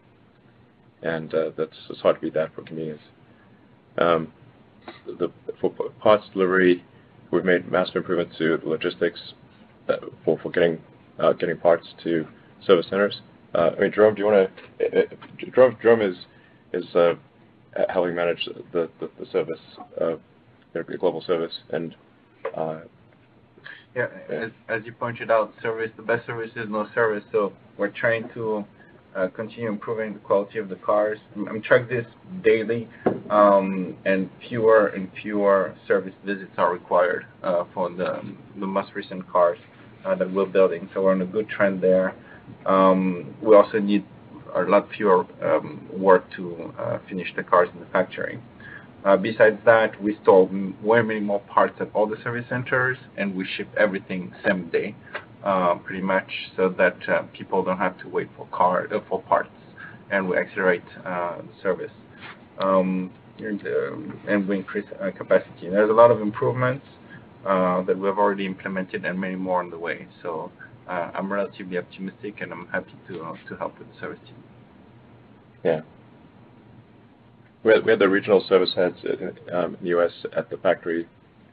[1.02, 3.00] and uh, It's hard to beat that for convenience.
[3.98, 4.32] Um,
[5.60, 6.84] for parts delivery,
[7.30, 9.20] we've made massive improvements to the logistics
[9.88, 10.80] uh, for getting
[11.20, 12.26] Uh, getting parts to
[12.66, 13.20] service centers.
[13.54, 14.98] Uh, I mean, Jerome, do you want to?
[14.98, 15.02] Uh,
[15.60, 16.16] uh Jerome is
[16.72, 17.12] is uh,
[17.90, 19.60] helping manage the the the service,
[19.98, 21.94] the global service, and
[23.94, 27.24] yeah, as as, you pointed out, service, the best service is no service.
[27.32, 28.64] So we're trying to
[29.34, 31.18] continue improving the quality of the cars.
[31.36, 32.06] I'm track this
[32.42, 32.88] daily,
[33.28, 37.26] um, and fewer and fewer service visits are required
[37.74, 38.22] for the
[38.58, 39.58] the most recent cars.
[40.02, 40.88] Uh, that we're building.
[40.94, 42.14] So we're on a good trend there.
[42.64, 44.02] Um, we also need
[44.54, 48.40] a lot fewer um, work to uh, finish the cars in the factory.
[49.04, 50.48] Uh, besides that, we store
[50.82, 54.94] way many more parts at all the service centers, and we ship everything same day,
[55.84, 56.98] pretty much, so that
[57.34, 58.46] people don't have to wait for
[59.18, 59.50] parts,
[60.10, 61.92] and we accelerate the service.
[62.58, 64.86] Um, and we increase
[65.16, 65.68] capacity.
[65.68, 66.86] There's a lot of improvements
[67.46, 70.06] uh, that we have already implemented and many more on the way.
[70.22, 70.50] So
[70.88, 74.42] uh, I'm relatively optimistic, and I'm happy to uh, to help with the service team.
[75.64, 75.80] Yeah.
[77.62, 78.96] We had, we had the regional service heads
[79.52, 80.12] um, in the U.S.
[80.34, 81.06] at the factory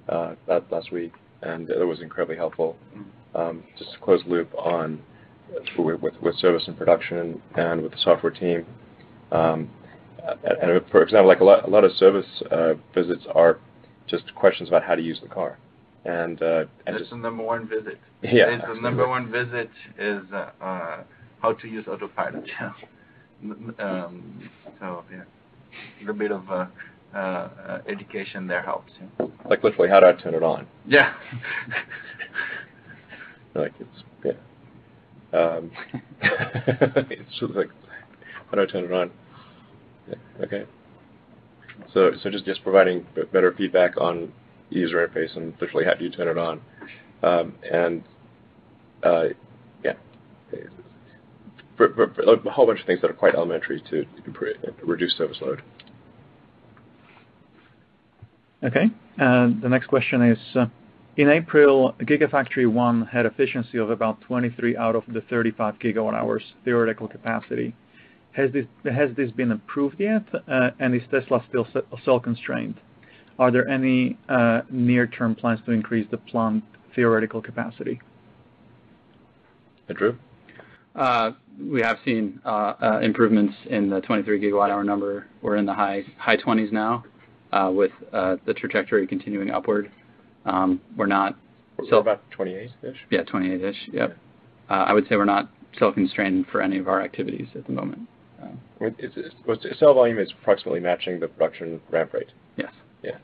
[0.08, 2.78] uh, that last week, and it was incredibly helpful.
[2.96, 3.38] Mm-hmm.
[3.38, 5.00] Um, just to close loop on
[5.78, 8.66] with, with, with, service and production and with the software team.
[9.32, 9.70] Um,
[10.44, 13.60] and for example, like a lot, a lot of service uh, visits are
[14.08, 15.60] just questions about how to use the car.
[16.08, 18.00] And, uh, and that's just, the number one visit.
[18.24, 21.04] Yeah, it's the number one visit is uh, uh,
[21.42, 22.50] how to use autopilot.
[23.80, 26.66] um, so yeah, a little bit of uh,
[27.14, 28.94] uh, uh, education there helps.
[29.00, 29.28] Yeah.
[29.50, 30.66] Like literally, how do I turn it on?
[30.88, 31.14] Yeah.
[33.56, 35.38] like it's yeah.
[35.38, 35.72] Um,
[36.22, 37.70] it's just like
[38.50, 39.12] how do I turn it on?
[40.08, 40.16] Yeah,
[40.46, 40.66] okay.
[41.94, 44.32] So so just just providing better feedback on
[44.70, 46.62] user interface and literally how do you turn it on.
[47.24, 48.04] Um, and
[49.04, 49.26] uh,
[49.84, 49.94] yeah,
[51.78, 54.06] for, for, for a whole bunch of things that are quite elementary to
[54.84, 55.62] reduce service load.
[58.64, 58.86] Okay.
[59.22, 60.66] Uh, the next question is, uh,
[61.16, 66.44] in April, Gigafactory 1 had efficiency of about 23 out of the 35 gigawatt hours
[66.64, 67.76] theoretical capacity.
[68.32, 70.24] Has this, has this been improved yet?
[70.48, 71.68] Uh, and is Tesla still
[72.06, 72.76] cell constrained?
[73.40, 76.64] Are there any uh, near-term plans to increase the plant
[76.96, 78.00] theoretical capacity?
[79.94, 80.18] Drew?
[80.96, 85.28] Uh, we have seen uh, improvements in the 23 gigawatt-hour number.
[85.42, 87.04] We're in the high 20s now,
[87.72, 89.92] with the trajectory continuing upward.
[90.46, 91.36] Um, we're not-
[91.78, 92.98] We're about 28-ish?
[93.12, 93.90] Yeah, 28-ish.
[93.94, 94.18] Yep.
[94.70, 98.08] I would say we're not cell constrained for any of our activities at the moment.
[99.78, 102.32] Cell volume is approximately matching the production ramp rate.
[102.58, 102.72] Yes.
[103.04, 103.18] Yeah.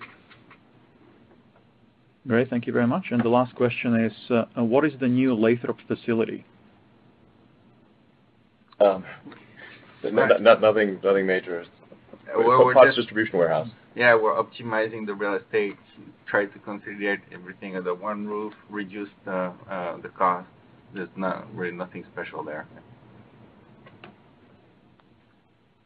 [2.27, 2.49] Great.
[2.49, 3.05] Thank you very much.
[3.11, 4.13] And The last question is,
[4.55, 6.45] what is the new Lathrop facility?
[8.79, 9.03] um,
[10.03, 11.63] Nothing nothing major.
[12.35, 13.69] We're just- Parts distribution warehouse.
[13.95, 15.77] Yeah, we're optimizing the real estate,
[16.25, 20.47] try to consolidate everything under one roof, reduce the uh, the cost.
[20.93, 22.65] There's not really nothing special there.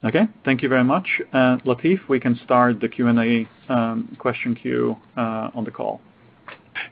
[0.07, 0.25] Okay.
[0.45, 1.05] Thank you very much.
[1.33, 5.99] Uh, Latif, we can start the Q&A um, question queue uh, on the call.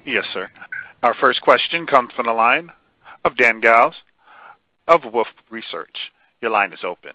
[0.05, 0.49] Yes, sir.
[1.01, 2.71] Our first question comes from the line
[3.23, 3.95] of Dan Galves
[4.89, 5.95] of Wolfe Research.
[6.41, 7.13] Your line is open.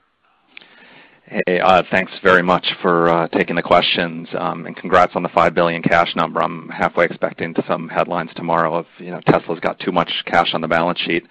[1.26, 5.54] Hey, uh, thanks very much for taking the questions, um, and congrats on the 5
[5.54, 6.42] billion cash number.
[6.42, 10.62] I'm halfway expecting some headlines tomorrow of you know, Tesla's got too much cash on
[10.62, 11.26] the balance sheet.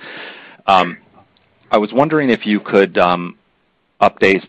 [0.67, 0.99] Um,
[1.71, 2.99] I was wondering if you could
[4.01, 4.45] update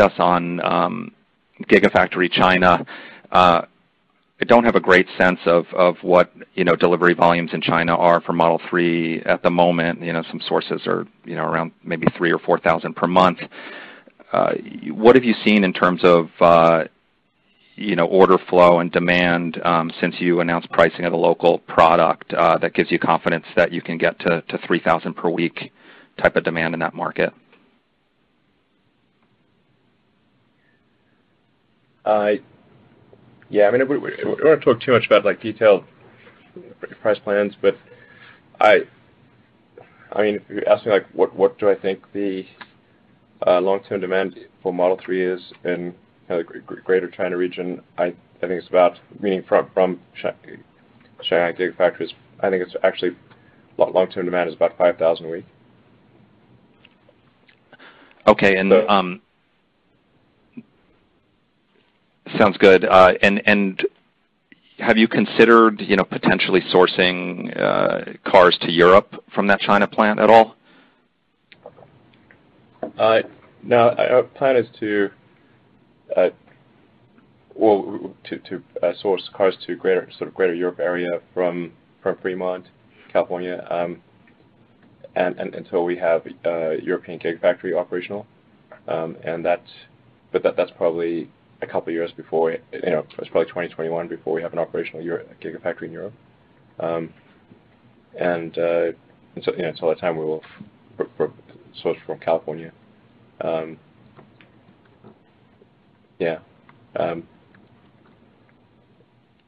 [0.00, 1.12] us on um,
[1.64, 2.84] Gigafactory China.
[3.30, 3.62] Uh,
[4.40, 8.60] I don't have a great sense of what delivery volumes in China are for Model
[8.68, 10.00] 3 at the moment.
[10.28, 13.38] Some sources are around maybe 3,000 or 4,000 per month.
[14.32, 14.54] Uh,
[14.90, 16.84] what have you seen in terms of uh,
[18.00, 22.90] order flow and demand um, since you announced pricing of the local product that gives
[22.90, 25.72] you confidence that you can get to 3,000 per week
[26.20, 27.32] type of demand in that market?
[32.04, 32.32] Uh,
[33.48, 33.68] yeah.
[33.68, 35.84] I mean, we don't want to talk too much about like, detailed
[37.00, 37.76] price plans, but
[38.60, 38.82] I
[40.14, 42.44] I mean, if you ask me like, what do I think the
[43.46, 45.94] uh, long-term demand for Model 3 is in
[46.28, 46.44] the
[46.84, 53.16] Greater China region, I think it's about, meaning from Shanghai Gigafactories, I think it's actually
[53.78, 55.46] long-term demand is about 5,000 a week.
[58.26, 58.56] Okay.
[58.58, 59.20] Um,
[62.38, 62.84] Sounds good.
[62.84, 63.82] Uh, and
[64.78, 70.18] have you considered you know, potentially sourcing uh, cars to Europe from that China plant
[70.18, 70.56] at all?
[72.98, 73.20] Uh,
[73.62, 73.90] no.
[73.90, 75.10] Our plan is to
[77.54, 78.62] well, to
[79.00, 82.66] source cars to Greater sort of greater Europe area from from Fremont,
[83.12, 84.02] California, um,
[85.14, 88.26] and until we have a European Gigafactory operational.
[88.88, 91.30] Um, but that that's probably
[91.62, 95.02] a couple of years before, you know, it's probably 2021 before we have an operational
[95.40, 96.14] Gigafactory in Europe.
[96.80, 97.14] Um,
[98.18, 98.92] and, uh,
[99.34, 100.42] and so, you know, until that time, we will
[101.82, 102.72] source from California.
[106.18, 106.38] Yeah.
[106.96, 107.24] Um,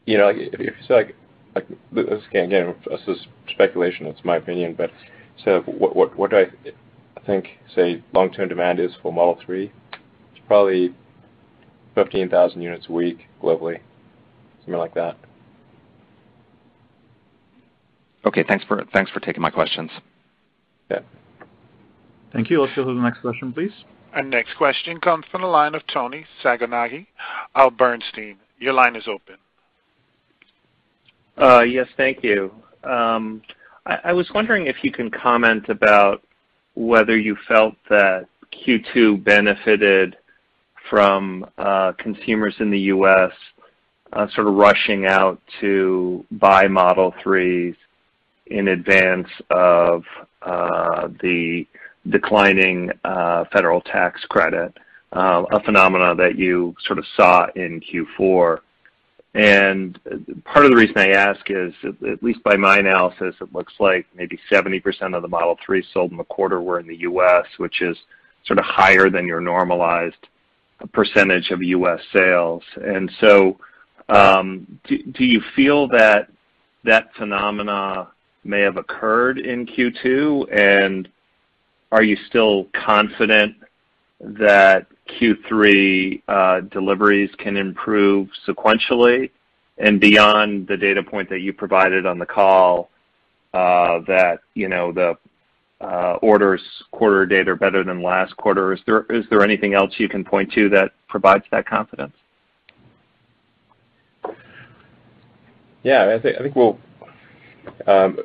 [0.06, 1.16] you know, like, if you say, like,
[1.54, 4.90] like this again, this is speculation, it's my opinion, but
[5.44, 9.70] so what what what do I think, say, long-term demand is for Model 3?
[9.92, 10.94] It's probably
[11.94, 13.80] 15,000 units a week globally,
[14.60, 15.16] something like that.
[18.26, 18.44] Okay.
[18.46, 19.90] Thanks for thanks for taking my questions.
[20.90, 21.00] Yeah.
[22.32, 22.62] Thank you.
[22.62, 23.72] Let's go to the next question, please.
[24.14, 27.06] Our next question comes from the line of Tony Sacconaghi
[27.54, 28.36] of Bernstein.
[28.58, 29.36] Your line is open.
[31.36, 31.86] Uh, yes.
[31.96, 32.52] Thank you.
[32.82, 33.42] Um,
[33.86, 36.22] I was wondering if you can comment about
[36.74, 38.26] whether you felt that
[38.66, 40.16] Q2 benefited
[40.94, 43.32] from uh, consumers in the U.S.
[44.12, 47.74] Uh, sort of rushing out to buy Model 3s
[48.46, 50.04] in advance of
[50.42, 51.66] uh, the
[52.10, 52.92] declining
[53.52, 54.72] federal tax credit,
[55.10, 58.58] a phenomena that you sort of saw in Q4.
[60.44, 61.74] Part of the reason I ask is,
[62.08, 66.12] at least by my analysis, it looks like maybe 70% of the Model 3s sold
[66.12, 67.96] in the quarter were in the U.S., which is
[68.46, 70.28] sort of higher than your normalized
[70.92, 72.00] percentage of U.S.
[72.12, 72.62] sales.
[72.82, 73.58] And so
[74.08, 76.28] um do you feel that
[76.84, 78.08] that phenomena
[78.44, 80.52] may have occurred in Q2?
[80.54, 81.08] and
[81.90, 83.56] Are you still confident
[84.20, 84.86] that
[85.20, 89.30] Q3 deliveries can improve sequentially
[89.78, 92.90] and beyond the data point that you provided on the call,
[93.52, 95.16] that you know, the
[95.84, 96.62] Uh, orders
[96.92, 98.72] quarter date are better than last quarter?
[98.72, 102.14] Is there anything else you can point to that provides that confidence?
[105.82, 106.16] Yeah.
[106.16, 106.78] I think we'll
[107.86, 108.18] um,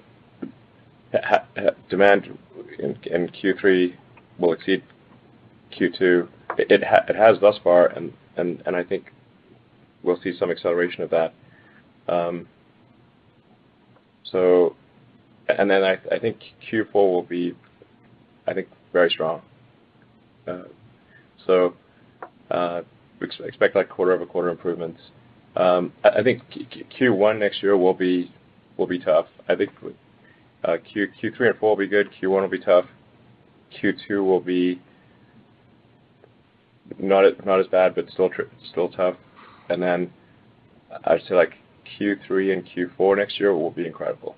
[1.90, 2.38] demand
[2.80, 3.94] in Q3
[4.38, 4.82] will exceed
[5.78, 6.30] Q2.
[6.60, 8.14] It has thus far, and
[8.66, 9.12] I think
[10.02, 11.34] we'll see some acceleration of that.
[12.08, 12.48] Um,
[15.50, 16.38] I I think
[16.72, 17.56] Q4 will be
[18.50, 19.42] I think, very strong.
[20.48, 20.64] Uh,
[21.46, 21.76] so
[22.50, 22.82] uh,
[23.20, 25.00] we expect like quarter-over-quarter improvements.
[25.56, 26.42] Um, I think
[27.00, 28.32] Q1 next year will be
[28.78, 29.28] will be tough.
[29.48, 29.72] I think
[30.64, 32.10] uh, Q3 and 4 will be good.
[32.22, 32.86] Q1 will be tough.
[33.82, 34.82] Q2 will be
[36.98, 38.30] not not as bad, but still
[38.72, 39.16] still tough.
[39.70, 40.12] And then
[41.06, 41.54] I'd say like
[42.00, 44.36] Q3 and Q4 next year will be incredible.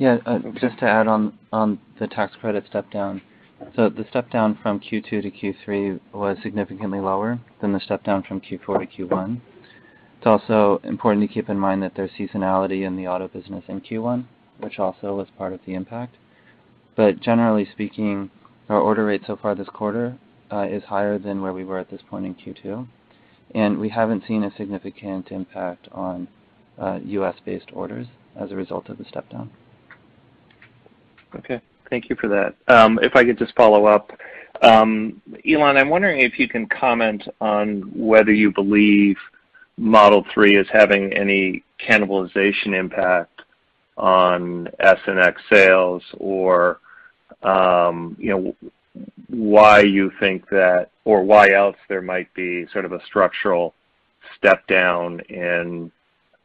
[0.00, 0.16] Yeah.
[0.24, 3.20] Uh, just to add on on the tax credit step down.
[3.76, 8.22] So the step down from Q2 to Q3 was significantly lower than the step down
[8.22, 9.42] from Q4 to Q1.
[10.16, 13.82] It's also important to keep in mind that there's seasonality in the auto business in
[13.82, 14.24] Q1,
[14.60, 16.16] which also was part of the impact.
[16.96, 18.30] But generally speaking,
[18.70, 20.16] our order rate so far this quarter
[20.50, 22.86] uh, is higher than where we were at this point in Q2,
[23.54, 26.26] and we haven't seen a significant impact on
[26.78, 29.50] uh, U.S.-based orders as a result of the step down.
[31.36, 31.60] Okay.
[31.88, 32.54] Thank you for that.
[32.68, 34.12] Um, if I could just follow up.
[34.62, 39.16] Um, Elon, I'm wondering if you can comment on whether you believe
[39.76, 43.42] Model 3 is having any cannibalization impact
[43.96, 46.80] on S and X sales or
[47.42, 48.16] um,
[49.28, 53.74] why you think that, or why else there might be sort of a structural
[54.36, 55.90] step down in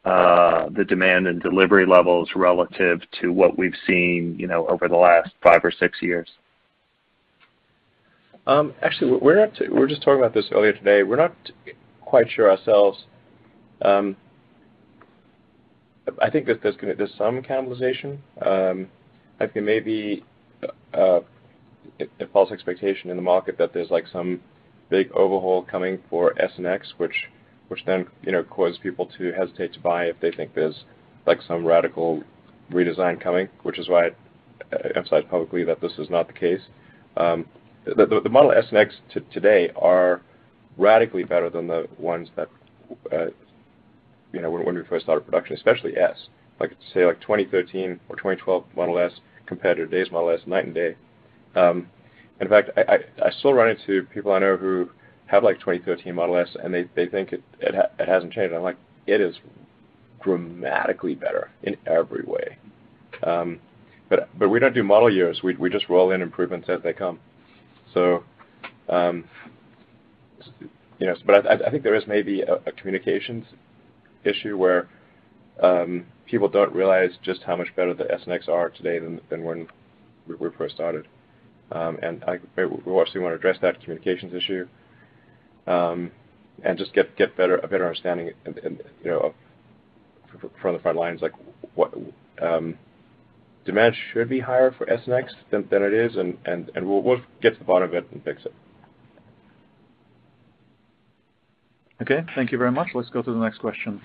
[0.05, 4.95] Uh, the demand and delivery levels relative to what we've seen you know, over the
[4.95, 6.29] last five or six years.
[8.45, 11.01] Um, actually, we were just talking about this earlier today.
[11.01, 11.35] We're not
[12.01, 13.05] quite sure ourselves.
[13.81, 14.15] Um,
[16.21, 16.75] I think that there's
[17.17, 18.19] some cannibalization.
[18.45, 18.87] Um,
[19.39, 20.23] I think maybe
[20.93, 21.21] uh,
[22.19, 24.39] a false expectation in the market that there's like some
[24.89, 27.15] big overhaul coming for S and X, which
[27.85, 30.83] then you know causes people to hesitate to buy if they think there's
[31.25, 32.23] like some radical
[32.71, 34.09] redesign coming, which is why I
[34.75, 36.61] uh, emphasize publicly that this is not the case.
[37.17, 37.45] Um,
[37.85, 38.95] the Model S and X
[39.31, 40.21] today are
[40.77, 42.49] radically better than the ones that
[43.11, 43.27] uh,
[44.33, 46.27] you know when we first started production, especially S.
[46.59, 49.11] Like say, like 2013 or 2012 Model S
[49.45, 50.95] compared to today's Model S, night and day.
[51.55, 51.89] Um,
[52.41, 54.89] in fact, I still run into people I know who
[55.27, 58.53] have like 2013 Model S, and they they think it it it hasn't changed.
[58.53, 59.35] I'm like, "It is
[60.23, 62.57] dramatically better in every way."
[63.23, 63.59] Um,
[64.09, 65.41] but but we don't do model years.
[65.43, 67.19] We we just roll in improvements as they come.
[67.93, 68.23] So,
[68.89, 69.25] um,
[70.99, 73.45] you know, but I I think there is maybe a communications
[74.23, 74.87] issue where
[75.61, 79.21] um, people don't realize just how much better the S and X are today than
[79.29, 79.67] than when
[80.27, 81.07] we first started.
[81.71, 84.67] Um, and I, we obviously want to address that communications issue,
[85.67, 86.11] Um,
[86.63, 89.33] and just get a better understanding and, you know,
[90.61, 91.33] from the front lines, like
[91.75, 91.93] what
[92.41, 92.75] um,
[93.65, 95.33] demand should be higher for SNX and X
[95.69, 98.53] than it is, and we'll get to the bottom of it and fix it.
[102.01, 102.23] Okay.
[102.35, 102.89] Thank you very much.
[102.93, 104.01] Let's go to the next question.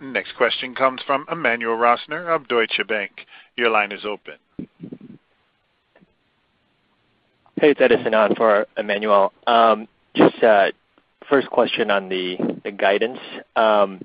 [0.00, 3.12] Next question comes from Emmanuel Rosner of Deutsche Bank.
[3.56, 4.34] Your line is open.
[7.56, 9.32] Hey, it's Edison on for Emmanuel.
[9.46, 9.86] Um,
[10.16, 10.72] just uh,
[11.28, 12.36] first question on the
[12.76, 13.18] guidance.
[13.56, 14.02] Um,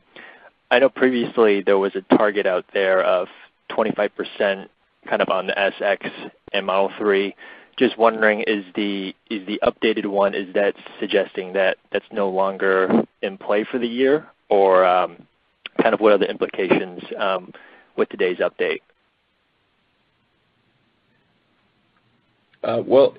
[0.72, 3.28] I know previously there was a target out there of
[3.72, 4.68] 25%
[5.08, 6.06] kind of on the S, X,
[6.54, 7.36] and Model 3.
[7.78, 13.06] Just wondering, is the is the updated one, is that suggesting that that's no longer
[13.22, 14.28] in play for the year?
[14.50, 15.26] Or um,
[15.82, 17.54] kind of what are the implications um,
[17.96, 18.82] with today's update?
[22.64, 23.16] Uh, well,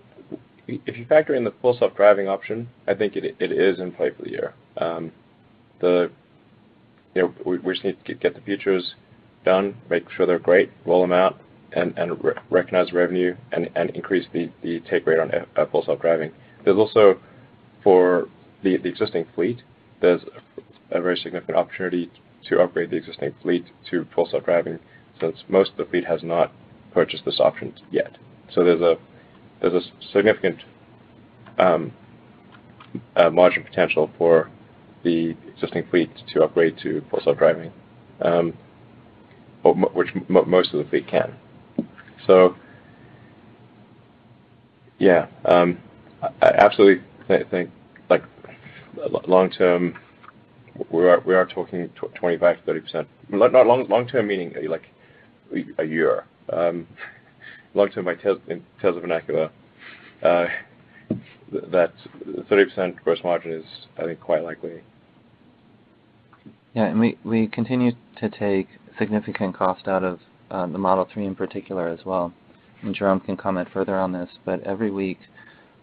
[0.87, 4.11] if you factor in the Full Self-Driving option, I think it it is in play
[4.11, 4.55] for the year.
[4.77, 5.13] Um,
[5.81, 6.11] the
[7.15, 8.95] you know We just need to get the features
[9.45, 11.41] done, make sure they're great, roll them out,
[11.73, 16.33] and and recognize revenue, and and increase the the take rate on uh, Full Self-Driving.
[16.65, 17.19] There's also,
[17.83, 18.29] for
[18.63, 19.63] the the existing fleet,
[20.01, 20.23] there's
[20.91, 22.11] a very significant opportunity
[22.49, 24.79] to upgrade the existing fleet to Full Self-Driving,
[25.21, 26.53] since most of the fleet has not
[26.93, 28.17] purchased this option yet.
[28.53, 28.97] So there's a
[30.13, 30.59] significant
[31.59, 31.93] um,
[33.17, 34.51] uh, margin potential for
[35.05, 37.73] the existing fleet to upgrade to Full Self-Driving,
[38.23, 38.53] um,
[39.95, 41.35] which most of the fleet can.
[42.27, 42.57] So,
[44.99, 45.27] yeah.
[45.45, 45.79] Um,
[46.23, 47.03] I absolutely
[47.51, 47.71] think
[48.11, 48.23] like
[49.27, 49.99] long term,
[50.91, 53.07] we are we are talking 25%-30%.
[53.31, 54.87] Not Long long term meaning like
[55.79, 56.25] a year.
[56.53, 56.87] Long
[57.75, 58.09] term
[58.49, 59.51] in Tesla vernacular,
[60.23, 61.93] that
[62.51, 63.65] 30% gross margin is,
[63.99, 64.83] I think, quite likely.
[66.75, 68.69] Yeah, and we we continue to take
[68.99, 72.33] significant cost out of the Model 3 in particular as well.
[72.83, 75.19] And Jerome can comment further on this, but every week,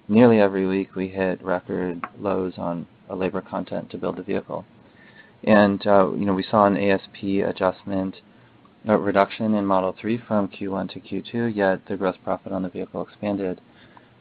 [0.07, 4.65] nearly every week, we hit record lows on labor content to build the vehicle.
[5.43, 8.15] And uh, you know, we saw an ASP adjustment
[8.95, 13.01] reduction in Model 3 from Q1 to Q2, yet the gross profit on the vehicle
[13.01, 13.59] expanded,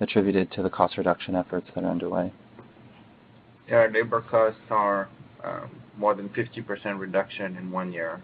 [0.00, 2.32] attributed to the cost reduction efforts that are underway.
[3.68, 5.08] Yeah, labor costs are
[5.44, 8.22] um, more than 50% reduction in one year.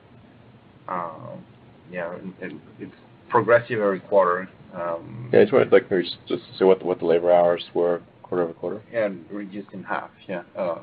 [0.89, 1.45] Um,
[1.91, 2.93] yeah, it's
[3.29, 4.49] progressive every quarter.
[4.75, 5.31] Um.
[5.33, 8.83] Yeah, I just wanted to just see what the labor hours were quarter-over-quarter.
[8.91, 10.79] Yeah, reduced in half, yeah, uh,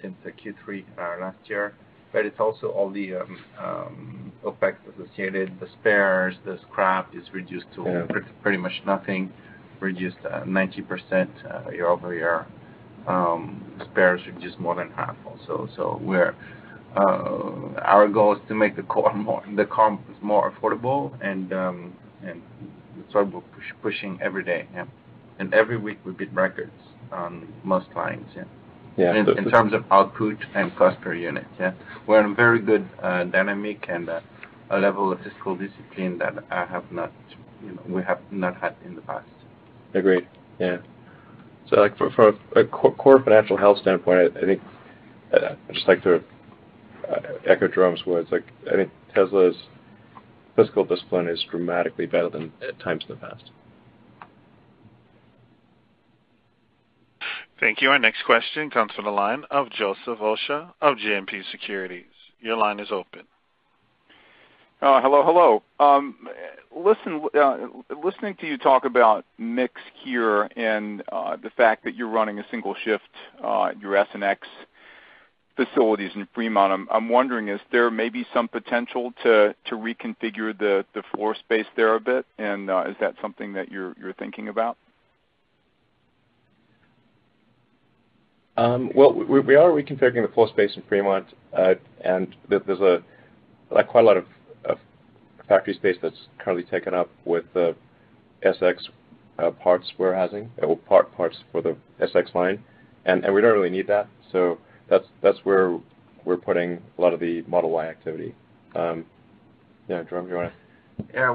[0.00, 1.74] since the Q3 uh, last year.
[2.12, 7.66] But it's also all the um, um, OpEx associated, the spares, the scrap is reduced
[7.74, 8.06] to- Yeah
[8.42, 9.32] pretty much nothing,
[9.80, 11.28] reduced uh, 90%
[11.66, 12.46] uh, year-over-year.
[13.06, 15.68] Um, spares reduced more than half also.
[15.76, 16.00] So
[16.96, 21.50] uh, our goal is to make the core more the car more affordable, and
[22.22, 23.42] that's why we're
[23.82, 24.68] pushing every day.
[24.74, 24.84] Yeah.
[25.52, 26.70] Every week we beat records
[27.10, 28.28] on most lines.
[28.36, 28.44] Yeah.
[28.96, 29.14] Yeah.
[29.14, 31.46] In terms of output and cost per unit.
[31.58, 31.72] Yeah.
[32.06, 34.20] We're in a very good uh, dynamic and uh,
[34.70, 37.12] a level of fiscal discipline that I have not,
[37.64, 39.28] you know, we have not had in the past.
[39.94, 40.28] Agreed.
[40.58, 40.78] Yeah.
[41.68, 44.62] So, like, From a core financial health standpoint, I think
[45.32, 46.22] uh, I'd just like to
[47.46, 48.30] echo Jerome's words.
[48.30, 49.56] Like I think Tesla's
[50.56, 53.50] fiscal discipline is dramatically better than at times in the past.
[57.62, 57.90] Thank you.
[57.90, 62.06] Our next question comes from the line of Joseph Osha of JMP Securities.
[62.40, 63.22] Your line is open.
[64.82, 65.22] Oh, hello.
[65.24, 65.62] Hello.
[65.78, 66.26] Um,
[66.76, 67.58] listen, uh,
[68.04, 72.44] listening to you talk about mix here and uh, the fact that you're running a
[72.50, 73.04] single shift,
[73.44, 74.48] at your S and X
[75.54, 80.84] facilities in Fremont, I'm wondering, is there maybe some potential to reconfigure the
[81.14, 82.26] floor space there a bit?
[82.38, 84.76] And is that something that you're thinking about?
[88.56, 91.26] Well, we are reconfiguring the floor space in Fremont.
[91.56, 91.74] Uh,
[92.04, 93.02] and there's a
[93.70, 94.26] like quite a lot of
[94.64, 94.78] of,
[95.48, 97.74] factory space that's currently taken up with the
[98.42, 98.88] S/X
[99.38, 102.62] uh, parts warehousing, or part parts for the S/X line.
[103.04, 104.08] And, and we don't really need that.
[104.30, 105.78] So that's that's where
[106.24, 108.34] we're putting a lot of the Model Y activity.
[108.74, 109.04] Um,
[109.88, 111.04] Yeah, Jerome, do you want to?
[111.12, 111.30] Yeah,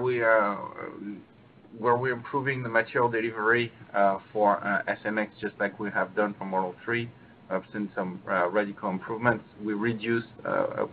[1.80, 5.90] where we're improving the material delivery uh, for uh, S and X, just like we
[5.92, 7.10] have done for Model 3,
[7.50, 9.44] I've seen some uh, radical improvements.
[9.64, 10.28] We reduced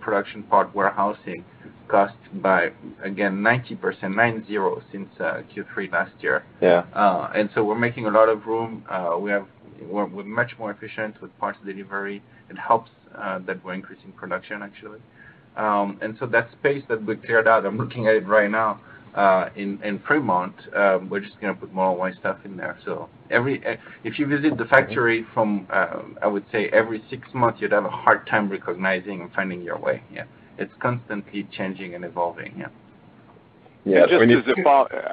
[0.01, 1.45] production part warehousing
[1.89, 2.71] cost by,
[3.03, 6.45] again, 90%, nine zero, since Q3 last year.
[6.61, 6.85] Yeah.
[7.35, 8.85] And so we're making a lot of room.
[8.89, 9.47] Uh We're
[9.91, 12.23] we're much more efficient with parts delivery.
[12.49, 12.93] It helps
[13.47, 15.01] that we're increasing production, actually.
[15.57, 18.81] Um, and so that space that we cleared out, I'm looking at it right now,
[19.15, 22.77] Uh, in in Fremont, um, we're just going to put Model Y stuff in there.
[22.85, 27.29] So every eh, if you visit the factory from, um, I would say every six
[27.33, 30.03] months, you'd have a hard time recognizing and finding your way.
[30.13, 30.25] Yeah.
[30.59, 32.55] It's constantly changing and evolving.
[32.59, 32.67] Yeah.
[33.85, 34.07] Yeah.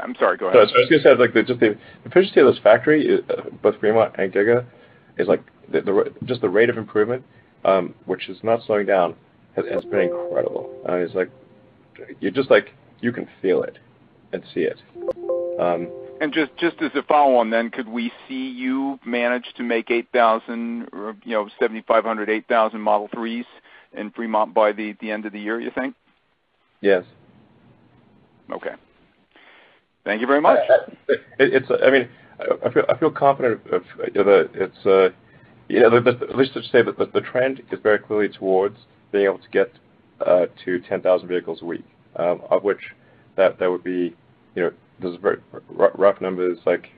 [0.03, 0.53] I'm sorry, go ahead.
[0.53, 3.79] So I was going to say, like, just the efficiency of this factory, uh, both
[3.79, 4.65] Fremont and Giga,
[5.17, 7.23] is like the just the rate of improvement,
[7.65, 9.15] um, which is not slowing down,
[9.55, 10.73] has been incredible.
[10.89, 11.29] Uh, it's like
[12.19, 12.71] you just like
[13.01, 13.77] you can feel it
[14.33, 14.81] and see it.
[15.59, 15.89] Um,
[16.21, 20.89] and just just as a follow-on then, could we see you manage to make 8,000
[20.93, 21.15] or
[21.59, 23.45] 7,500, 8,000 Model 3s
[23.93, 25.95] in Fremont by the the end of the year, you think?
[26.79, 27.03] Yes.
[28.51, 28.73] Okay.
[30.03, 30.59] Thank you very much.
[31.39, 32.09] I mean,
[32.65, 34.73] I feel I feel confident of it.
[34.85, 35.09] Uh,
[35.69, 38.77] at least to say that the trend is very clearly towards
[39.11, 39.71] being able to get
[40.25, 42.79] uh, to 10,000 vehicles a week, um, of which
[43.37, 44.15] that that would be,
[44.55, 44.71] you know
[45.01, 45.37] those are very
[45.69, 46.89] rough numbers, like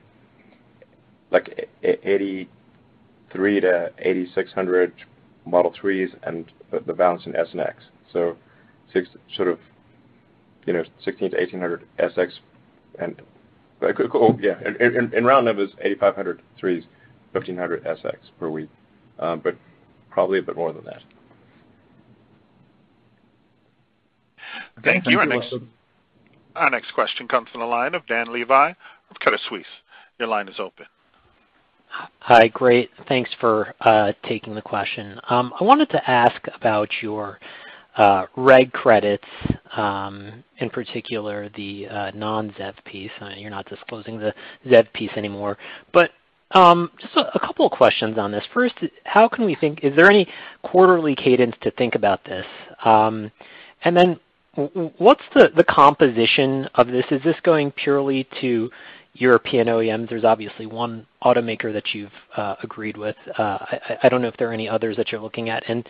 [1.30, 4.92] like 83 to 8,600
[5.46, 6.50] Model 3s and
[6.86, 7.82] the balance in S and X.
[8.12, 8.36] So,
[9.34, 9.58] sort of
[10.64, 12.30] 1,600 to 1800 SX
[12.98, 13.20] and
[13.82, 16.84] oh, yeah, in round numbers, 8,500 3s,
[17.32, 18.70] 1,500 S/X per week.
[19.18, 19.56] Um, but
[20.10, 21.02] probably a bit more than that.
[24.82, 25.18] Thank you.
[25.18, 25.54] Our next
[26.92, 28.52] question comes from the line of Dan Levy
[29.10, 29.66] of Credit Suisse.
[30.18, 30.86] Your line is open.
[32.20, 32.48] Hi.
[32.48, 32.90] Great.
[33.08, 35.20] Thanks for uh, taking the question.
[35.28, 37.38] Um, I wanted to ask about your
[37.96, 39.24] uh, reg credits,
[39.76, 43.10] um, in particular the uh, non-ZEV piece.
[43.36, 44.34] You're not disclosing the
[44.66, 45.56] ZEV piece anymore.
[45.92, 46.10] But
[46.50, 48.44] um just a couple of questions on this.
[48.52, 50.28] First, is there any
[50.62, 52.46] quarterly cadence to think about this?
[52.84, 53.32] Um,
[54.56, 57.04] What's the composition of this?
[57.10, 58.70] Is this going purely to
[59.14, 60.08] European OEMs?
[60.08, 63.16] There's obviously one automaker that you've uh, agreed with.
[63.36, 63.58] Uh,
[64.02, 65.64] I don't know if there are any others that you're looking at.
[65.68, 65.86] And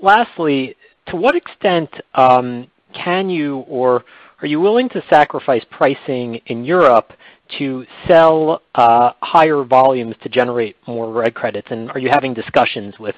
[0.00, 0.76] lastly,
[1.08, 4.04] to what extent um, can you or
[4.40, 7.12] are you willing to sacrifice pricing in Europe
[7.58, 11.68] to sell uh, higher volumes to generate more reg credits?
[11.70, 13.14] And are you having discussions with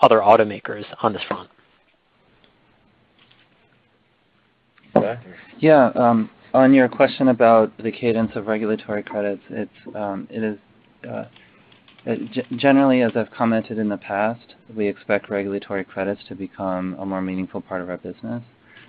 [0.00, 1.50] other automakers on this front?
[5.58, 5.90] Yeah.
[5.94, 9.42] Um, on your question about the cadence of regulatory credits,
[9.94, 10.58] um, it is
[11.08, 11.24] uh,
[12.06, 16.96] it is generally, as I've commented in the past, we expect regulatory credits to become
[16.98, 18.42] a more meaningful part of our business.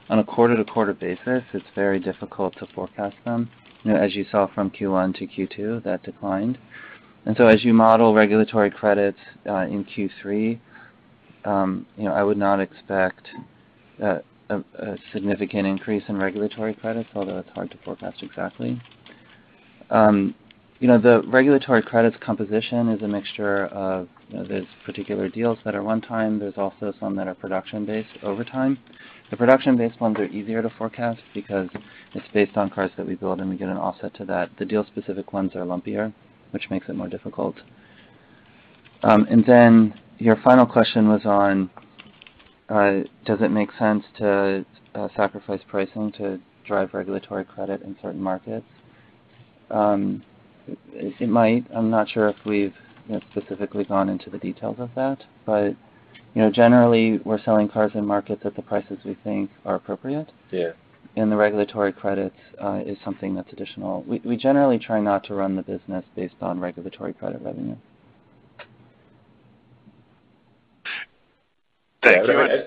[0.10, 3.49] On a quarter-to-quarter basis, it's very difficult to forecast them.
[3.86, 6.57] As you saw from Q1 to Q2, that declined.
[7.26, 10.60] And so as you model regulatory credits uh, in Q3,
[11.45, 13.28] um, you know I would not expect
[14.03, 14.20] uh,
[14.50, 18.82] a significant increase in regulatory credits, although it's hard to forecast exactly.
[19.89, 20.36] Um,
[20.80, 25.84] you know, the regulatory credits composition is a mixture of, there's particular deals that are
[25.84, 28.78] one time, there's also some that are production-based over time.
[29.30, 31.68] The production-based ones are easier to forecast because
[32.14, 34.52] it's based on cars that we build, and we get an offset to that.
[34.58, 36.14] The deal-specific ones are lumpier,
[36.52, 37.56] which makes it more difficult.
[39.04, 41.70] Um, and then your final question was on,
[42.70, 44.65] does it make sense to
[44.95, 48.65] uh, sacrifice pricing to drive regulatory credit in certain markets?
[49.72, 50.24] Um,
[50.93, 51.65] It might.
[51.74, 52.76] I'm not sure if we've
[53.32, 55.24] specifically gone into the details of that.
[55.45, 55.76] But
[56.36, 60.32] you know, generally, we're selling cars in markets at the prices we think are appropriate.
[60.51, 60.74] Yeah.
[61.15, 64.03] And The regulatory credits uh, is something that's additional.
[64.03, 67.78] We, We generally try not to run the business based on regulatory credit revenue.
[72.04, 72.64] Thank you.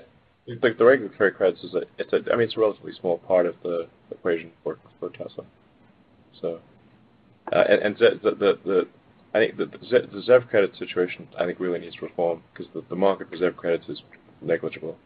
[0.47, 3.55] The regulatory credits, is a, it's a, I mean, it's a relatively small part of
[3.63, 5.45] the equation for for Tesla.
[6.41, 6.61] So,
[7.53, 8.89] uh, and the the
[9.35, 13.31] I think the ZEV credit situation, I think, really needs reform because the the market
[13.31, 14.03] for ZEV credits is
[14.41, 14.97] negligible.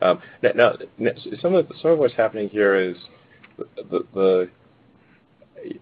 [0.00, 0.20] Um,
[0.54, 0.76] now,
[1.40, 2.96] some of some of what's happening here is
[3.58, 4.50] the the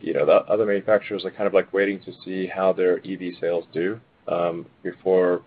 [0.01, 3.35] you know the other manufacturers are kind of like waiting to see how their EV
[3.41, 5.43] sales do Um, before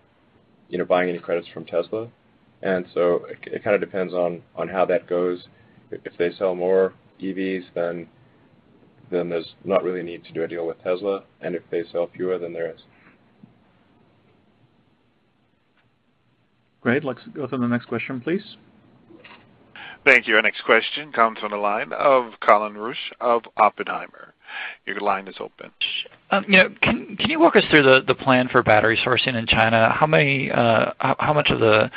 [0.69, 2.07] you know buying any credits from Tesla.
[2.63, 5.47] And so it kind of depends on on how that goes.
[5.91, 8.07] If they sell more EVs, then
[9.11, 11.23] then there's not really a need to do a deal with Tesla.
[11.41, 12.81] And if they sell fewer, then there is.
[16.81, 17.03] Great.
[17.03, 18.57] Let's go to the next question, please.
[20.05, 20.35] Thank you.
[20.35, 24.33] Our next question comes from the line of Colin Rusch of Oppenheimer.
[24.85, 25.71] Your line is open.
[26.31, 26.43] Um,
[26.81, 29.93] can you walk us through the plan for battery sourcing in China?
[29.97, 31.91] How uh, much of the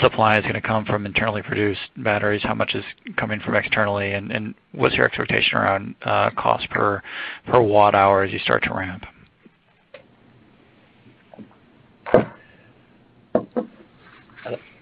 [0.00, 2.42] supply is going to come from internally produced batteries?
[2.42, 2.84] How much is
[3.16, 4.12] coming from externally?
[4.12, 7.02] And what's your expectation around uh, cost per
[7.48, 9.04] watt hour as you start to ramp?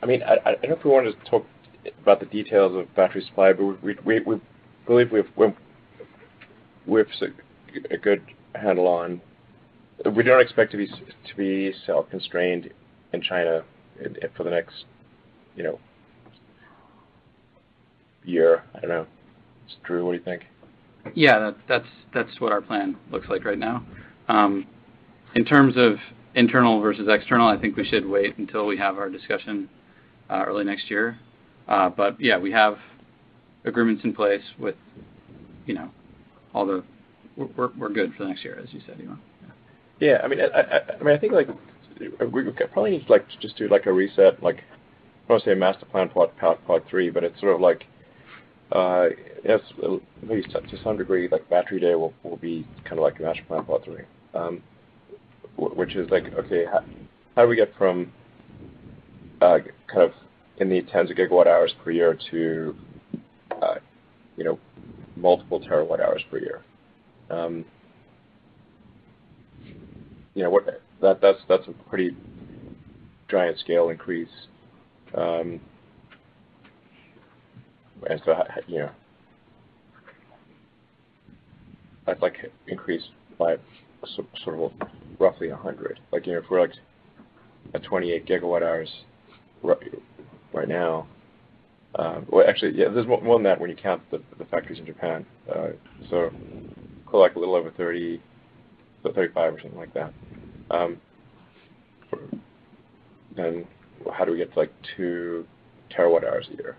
[0.03, 1.45] I mean, I don't know if we want to talk
[2.03, 5.23] about the details of battery supply, but we believe we
[6.99, 7.09] have
[7.91, 8.23] a good
[8.55, 9.21] handle on.
[10.15, 12.71] We don't expect to be to be cell-constrained
[13.13, 13.63] in China
[14.37, 14.85] for the next
[15.57, 15.79] you know,
[18.25, 18.65] year.
[18.75, 19.07] I don't know.
[19.85, 20.43] Drew, what do you think?
[21.15, 23.85] Yeah, that's that's what our plan looks like right now.
[24.29, 25.97] In terms of
[26.35, 29.69] internal versus external, I think we should wait until we have our discussion
[30.31, 31.19] early next year.
[31.69, 32.79] Uh, but yeah, we have
[33.65, 34.43] agreements in place.
[36.55, 36.83] Although
[37.37, 39.19] we're good for next year, as you said, Elon.
[40.01, 40.21] Yeah.
[40.23, 41.49] I mean, I think like
[41.99, 42.43] we
[42.73, 44.43] probably need to just do like a reset.
[44.43, 47.61] Like I don't want to say a master plan part three, but it's sort of
[47.61, 47.85] like,
[48.73, 49.09] uh,
[50.23, 53.65] maybe to some degree, like Battery Day will be kind of like a master plan
[53.65, 54.03] part three.
[54.35, 54.63] Um,
[55.57, 56.65] which is like, okay,
[57.37, 58.13] how do we get from
[59.41, 60.13] uh, kind of
[60.59, 62.75] in the tens of gigawatt hours per year to
[65.17, 66.63] multiple terawatt hours per year?
[67.31, 67.65] Um,
[70.35, 70.61] you know,
[71.01, 72.17] that that's that's a pretty
[73.31, 74.29] giant scale increase.
[75.15, 75.61] Um,
[78.67, 78.91] you know
[82.07, 83.57] That's like increased by
[84.45, 84.73] sort of
[85.19, 86.01] roughly 100.
[86.13, 86.73] Like, you know, If we're like
[87.75, 88.91] at 28 gigawatt hours
[89.63, 91.07] right now.
[91.97, 94.21] Well, actually, yeah, there's more than that when you count the
[94.51, 95.27] factories in Japan.
[97.07, 98.21] Call it a little over 30,
[99.03, 100.13] so 35 or something like that.
[103.37, 103.67] Then,
[104.13, 105.47] how do we get to like 2
[105.97, 106.77] terawatt hours a year?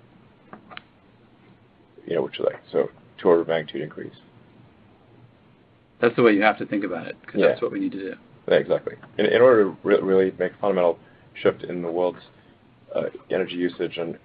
[2.08, 4.14] You know, which is like, so two order of magnitude increase.
[6.02, 7.48] That's the way you have to think about it, because Yeah.
[7.50, 8.16] that's what we need to do.
[8.48, 8.96] Yeah, exactly.
[9.18, 10.98] In, in order to re- really make a fundamental
[11.36, 12.22] shift in the world's uh,
[13.30, 14.18] energy usage and,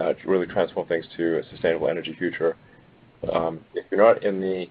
[0.00, 2.56] uh, really transform things to a sustainable energy future,
[3.32, 4.66] um, if you're not in the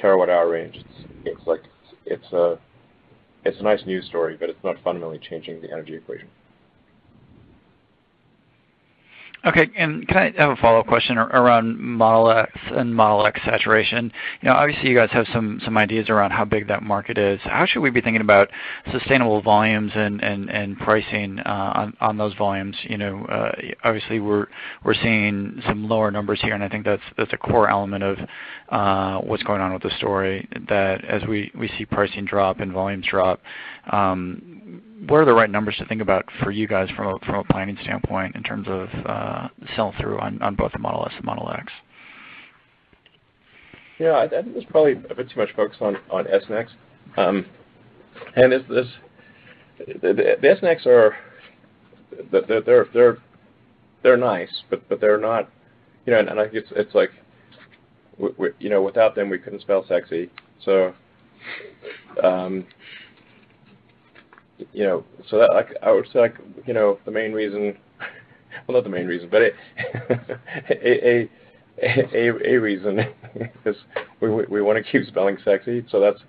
[0.00, 1.62] terawatt hour range, it's, it's like
[2.04, 2.58] it's a
[3.44, 6.28] it's a nice news story, but it's not fundamentally changing the energy equation.
[9.46, 9.70] Okay.
[9.76, 14.12] and Can I have a follow-up question around Model S and Model X saturation?
[14.42, 17.38] You know, Obviously, you guys have some some ideas around how big that market is.
[17.44, 18.50] How should we be thinking about
[18.90, 22.76] sustainable volumes and pricing uh, on those volumes?
[22.82, 23.52] You know, uh,
[23.84, 24.46] Obviously, we're
[24.84, 28.18] we're seeing some lower numbers here, and I think that's that's a core element of
[28.70, 32.72] uh, what's going on with the story, that as we we see pricing drop and
[32.72, 33.40] volumes drop,
[33.92, 37.34] um, what are the right numbers to think about for you guys from a, from
[37.36, 41.24] a planning standpoint in terms of uh, sell-through on, on both the Model S and
[41.24, 41.72] Model X?
[43.98, 46.58] Yeah, I, I think there's probably a bit too much focus on, on S and
[46.58, 46.72] X.
[47.16, 47.46] Um,
[48.34, 48.86] and this, this
[49.78, 51.16] the, the, the S and X are
[52.30, 53.18] they're they're they're
[54.02, 55.50] they're nice, but but they're not,
[56.04, 56.18] you know.
[56.20, 57.10] And, and I think it's it's like,
[58.18, 60.30] we, we, you know, without them we couldn't spell sexy.
[60.64, 60.94] So,
[62.22, 62.66] um,
[64.72, 66.36] you know, so that like I would say like
[66.66, 67.76] you know the main reason,
[68.66, 69.50] well not the main reason, but a
[70.70, 71.28] a
[71.82, 73.00] a, a, a reason
[73.64, 73.76] is
[74.20, 75.84] we we, we want to keep spelling sexy.
[75.90, 76.20] So that's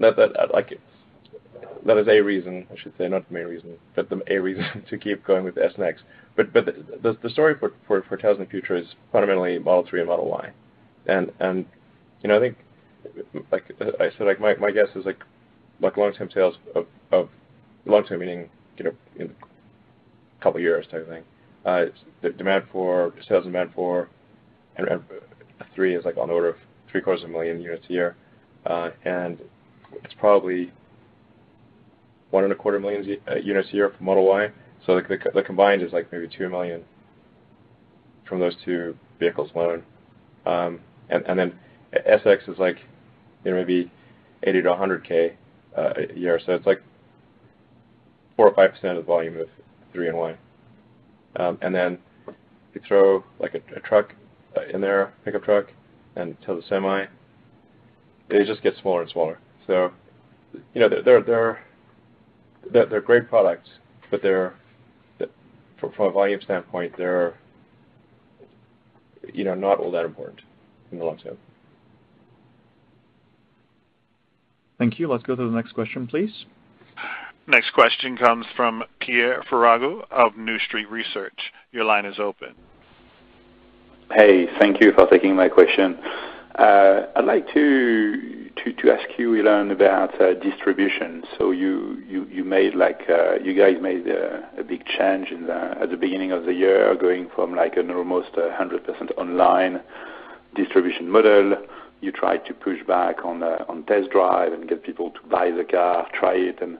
[0.00, 0.78] that that like
[1.84, 4.64] that is a reason I should say, not the main reason, but the a reason
[4.90, 6.02] to keep going with S X.
[6.36, 9.86] But but the the, story for, for for Tesla in the future is fundamentally Model
[9.88, 10.50] 3 and Model Y,
[11.06, 11.64] and and
[12.22, 12.56] you know I think
[13.50, 13.64] like
[14.00, 15.22] I said like my my guess is like
[15.80, 17.28] like long term sales of of
[17.86, 21.22] long term meaning you know in a couple years type of thing.
[21.64, 21.86] Uh,
[22.22, 24.08] the demand for sales demand for
[24.76, 24.88] and,
[25.74, 26.56] three is like on the order of
[26.90, 28.16] three quarters of a million units a year,
[28.66, 29.38] uh, and
[30.04, 30.72] it's probably
[32.30, 34.48] one and a quarter million uh, units a year for Model Y.
[34.84, 36.82] So like the, the combined is like maybe two million
[38.28, 39.82] from those two vehicles alone,
[40.44, 41.58] um, and and then
[42.06, 42.76] SX is like
[43.44, 43.90] you know maybe
[44.42, 45.32] 80 to 100k
[45.76, 46.40] uh, a year.
[46.44, 46.82] So it's like
[48.36, 49.48] four or five percent of the volume of
[49.92, 50.36] three and Y.
[51.36, 51.98] Um, and then
[52.74, 54.14] you throw like a, a truck
[54.56, 55.66] uh, in there, pickup truck,
[56.16, 57.06] and tell the Semi.
[58.28, 59.38] They just get smaller and smaller.
[59.66, 59.92] So,
[60.74, 61.58] you know, they're they're
[62.72, 63.68] they're, they're, great products,
[64.10, 64.54] but they're
[65.80, 67.34] from a volume standpoint, they're
[69.32, 70.40] you know not all that important
[70.92, 71.36] in the long term.
[74.78, 75.10] Thank you.
[75.10, 76.44] Let's go to the next question, please.
[77.48, 81.52] Next question comes from Pierre Ferragu of New Street Research.
[81.70, 82.54] Your line is open.
[84.10, 85.96] Hey, thank you for taking my question.
[86.56, 91.22] Uh, I'd like to, to, to ask you, Elon, about uh, distribution.
[91.38, 95.76] So you, you, you made like, uh, you guys made a, big change in the,
[95.80, 99.82] at the beginning of the year, going from like an almost 100% online
[100.56, 101.56] distribution model.
[102.00, 105.64] You tried to push back on, on test drive and get people to buy the
[105.64, 106.78] car, try it, and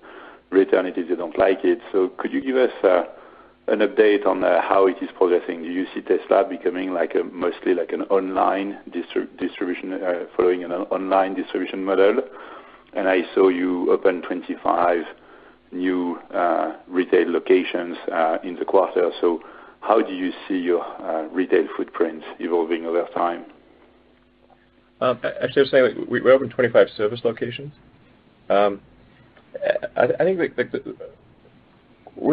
[0.57, 1.81] return it if they don't like it.
[1.93, 3.05] So could you give us uh,
[3.69, 5.63] an update on uh, how it is progressing?
[5.63, 6.93] Do you see Tesla becoming
[7.33, 12.21] mostly like an online distribution, uh, following an online distribution model?
[12.95, 15.05] And I saw you open 25
[15.73, 16.19] new
[16.89, 17.97] retail locations
[18.43, 19.11] in the quarter.
[19.21, 19.41] So
[19.81, 20.85] how do you see your
[21.33, 23.45] retail footprint evolving over time?
[25.01, 27.73] Um, actually, I was saying we, we opened 25 service locations.
[29.97, 30.97] I, I think the, the, the,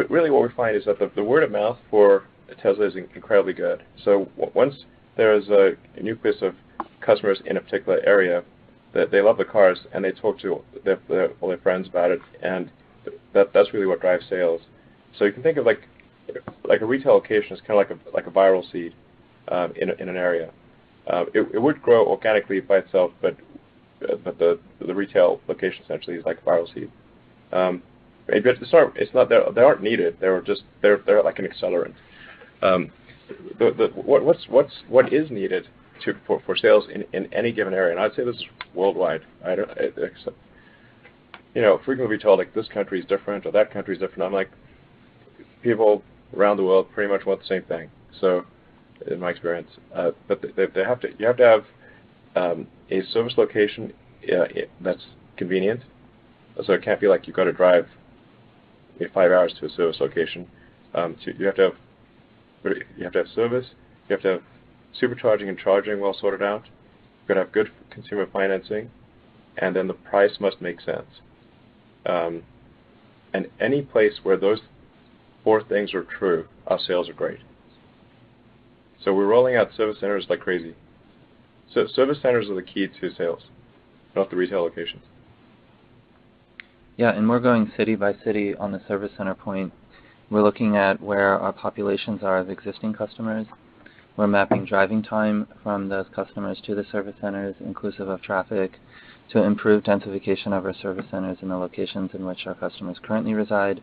[0.09, 2.23] really what we find is that the, the, word of mouth for
[2.61, 3.83] Tesla is incredibly good.
[4.03, 4.85] So once
[5.17, 6.55] there's a, a nucleus of
[7.01, 8.43] customers in a particular area,
[8.93, 12.11] that they love the cars and they talk to their, their, all their friends about
[12.11, 12.69] it, and
[13.33, 14.61] that that's really what drives sales.
[15.17, 15.87] So you can think of like
[16.63, 18.93] like a retail location is kind of like a like a viral seed
[19.49, 20.51] um, in in an area.
[21.07, 23.35] Uh, it, it would grow organically by itself, but
[24.23, 26.91] but the the retail location essentially is like a viral seed.
[27.53, 27.83] Um,
[28.27, 30.17] it's not, it's not they aren't needed.
[30.19, 31.93] They're just they're they're like an accelerant.
[32.61, 32.91] Um,
[33.59, 35.67] the, the, what, what's what's what is needed
[36.03, 39.21] to for, for sales in, in any given area, and I'd say this is worldwide.
[39.45, 40.13] I don't, it,
[41.53, 44.23] you know, frequently told like this country is different or that country is different.
[44.23, 44.49] I'm like,
[45.61, 46.03] people
[46.35, 47.89] around the world pretty much want the same thing.
[48.19, 48.45] So,
[49.07, 51.65] in my experience, uh, but they, they have to you have to have
[52.35, 53.93] um, a service location
[54.31, 54.45] uh,
[54.81, 55.03] that's
[55.37, 55.81] convenient.
[56.65, 57.87] So it can't be like you've got to drive
[58.99, 60.47] you know, five hours to a service location.
[60.93, 61.73] Um, so you have to have
[62.97, 63.67] you have to have service.
[64.07, 64.41] You have to have
[65.01, 66.63] supercharging and charging well sorted out.
[66.65, 68.91] You've got to have good consumer financing,
[69.57, 71.21] and then the price must make sense.
[72.05, 72.43] Um,
[73.33, 74.59] and any place where those
[75.43, 77.39] four things are true, our sales are great.
[79.03, 80.75] So we're rolling out service centers like crazy.
[81.73, 83.43] So service centers are the key to sales,
[84.15, 85.03] not the retail locations.
[86.95, 89.73] Yeah, and we're going city by city on the service center point.
[90.29, 93.47] We're looking at where our populations are of existing customers.
[94.15, 98.73] We're mapping driving time from those customers to the service centers, inclusive of traffic,
[99.31, 103.33] to improve densification of our service centers in the locations in which our customers currently
[103.33, 103.81] reside.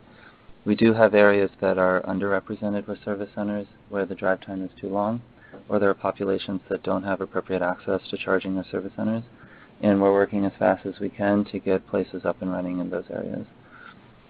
[0.64, 4.70] We do have areas that are underrepresented with service centers where the drive time is
[4.80, 5.20] too long,
[5.68, 9.24] or there are populations that don't have appropriate access to charging their service centers
[9.80, 12.90] and we're working as fast as we can to get places up and running in
[12.90, 13.46] those areas.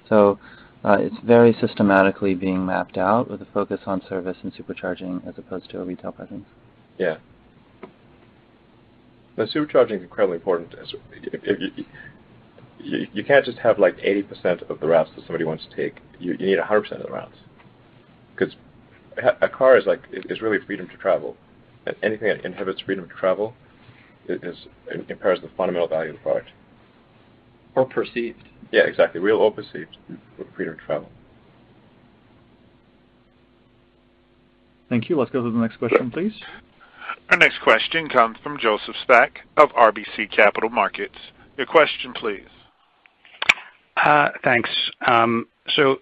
[0.09, 0.39] So
[0.85, 5.35] uh, it's very systematically being mapped out with a focus on service and supercharging as
[5.37, 6.47] opposed to a retail presence.
[6.99, 7.19] Yeah.
[9.37, 10.75] Now, supercharging is incredibly important.
[10.75, 11.85] If, if you,
[12.79, 16.01] you, you, can't just have like 80% of the routes that somebody wants to take.
[16.19, 17.37] You, you need 100% of the routes.
[18.35, 18.55] Because
[19.43, 21.37] a car is like is really freedom to travel.
[21.87, 23.55] And anything that inhibits freedom to travel
[24.31, 26.51] impairs the fundamental value of the product.
[27.75, 28.43] Or perceived.
[28.73, 29.21] Yeah, exactly.
[29.21, 29.97] Real or perceived
[30.55, 31.09] freedom to travel.
[34.89, 35.19] Thank you.
[35.19, 36.33] Let's go to the next question, please.
[37.31, 41.15] Our next question comes from Joseph Spak of RBC Capital Markets.
[41.57, 42.49] Your question, please.
[43.97, 44.71] Uh, thanks.
[45.07, 46.01] Um, so,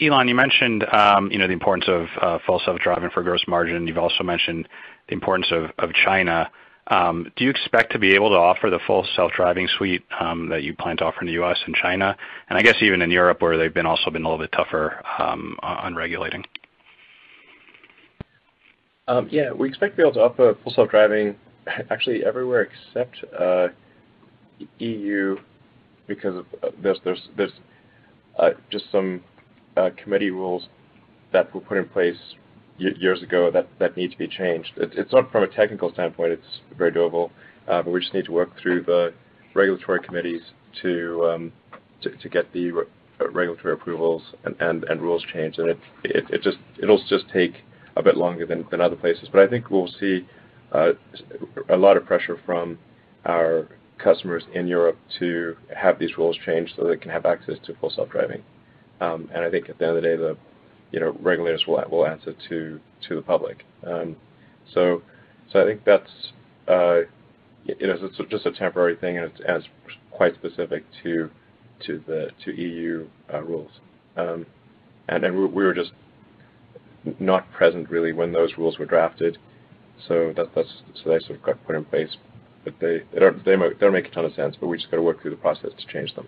[0.00, 3.86] Elon, you mentioned um, you know the importance of uh, full self-driving for gross margin.
[3.86, 4.68] You've also mentioned
[5.08, 6.50] the importance of, of China.
[6.90, 10.64] Um, do you expect to be able to offer the full self-driving suite um, that
[10.64, 11.58] you plan to offer in the U.S.
[11.64, 12.16] and China,
[12.48, 15.56] and I guess even in Europe, where they've also been a little bit tougher um,
[15.62, 16.44] on regulating?
[19.30, 21.36] Yeah, we expect to be able to offer full self-driving
[21.90, 23.68] actually everywhere except uh,
[24.78, 25.36] EU
[26.06, 27.00] because uh, there's
[28.38, 29.22] uh, just some
[29.96, 30.68] committee rules
[31.32, 32.16] that were put in place
[32.80, 34.72] years ago that, that need to be changed.
[34.76, 37.30] It, it's not from a technical standpoint, it's very doable,
[37.68, 39.12] uh, but we just need to work through the
[39.54, 40.42] regulatory committees
[40.82, 41.52] to, um,
[42.02, 42.84] to, to, get the re
[43.32, 45.58] regulatory approvals and, and, and, rules changed.
[45.58, 47.52] And it, it, it, just, it'll just take
[47.96, 49.28] a bit longer than, than other places.
[49.30, 50.26] But I think we'll see
[50.72, 50.92] uh,
[51.68, 52.78] a lot of pressure from
[53.26, 53.68] our
[53.98, 57.90] customers in Europe to have these rules changed so they can have access to full
[57.90, 58.42] self-driving.
[59.00, 60.36] Um, and I think at the end of the day, the
[60.92, 63.64] you know, regulators will will answer to to the public.
[63.86, 64.16] Um,
[64.74, 65.02] so,
[65.52, 66.10] so I think that's
[66.68, 67.00] uh,
[67.64, 69.66] you know, it's just a temporary thing, and it's, and it's
[70.10, 71.30] quite specific to
[71.86, 73.70] to the to EU uh, rules.
[74.16, 74.46] Um,
[75.08, 75.92] and and we, we, were just
[77.18, 79.38] not present really when those rules were drafted.
[80.08, 80.68] So that, that's
[81.02, 82.16] so they sort of got put in place,
[82.64, 84.56] but they they don't they, they don't make a ton of sense.
[84.58, 86.26] But we just got to work through the process to change them.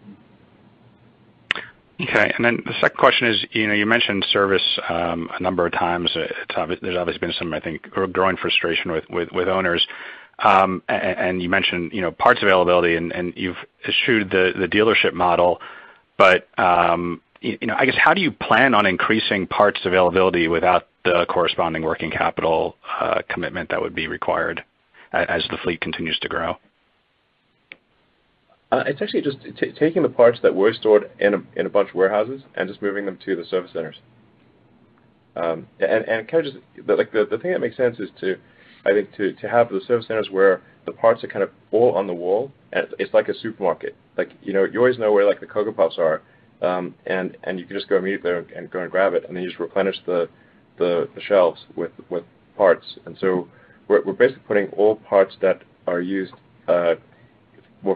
[2.01, 2.32] Okay.
[2.36, 5.72] and then The second question is, you know, you mentioned service um, a number of
[5.72, 6.11] times.
[6.14, 9.86] There's obviously been some, I think, growing frustration with owners.
[10.38, 15.61] Um, and You mentioned, you know, parts availability, and you've eschewed the dealership model.
[16.18, 20.88] But um, You know, I guess, how do you plan on increasing parts availability without
[21.05, 24.64] the corresponding working capital uh, commitment that would be required
[25.12, 26.57] as the fleet continues to grow?
[28.72, 29.36] Uh, it's actually just
[29.78, 32.80] taking the parts that were stored in a, in a bunch of warehouses and just
[32.80, 33.96] moving them to the service centers.
[35.36, 38.08] Um, and, and kind of just the, like the, the thing that makes sense is
[38.20, 38.36] to,
[38.86, 41.94] I think, to, to have the service centers where the parts are kind of all
[41.94, 43.94] on the wall, and it's like a supermarket.
[44.16, 46.22] Like you know, you always know where like the Cocoa Puffs are,
[46.62, 49.36] um, and and you can just go immediately there and go and grab it, and
[49.36, 50.28] then you just replenish the
[50.78, 52.24] the, the shelves with with
[52.56, 52.98] parts.
[53.04, 53.48] And so
[53.88, 56.32] we're, we're basically putting all parts that are used
[56.68, 56.94] uh,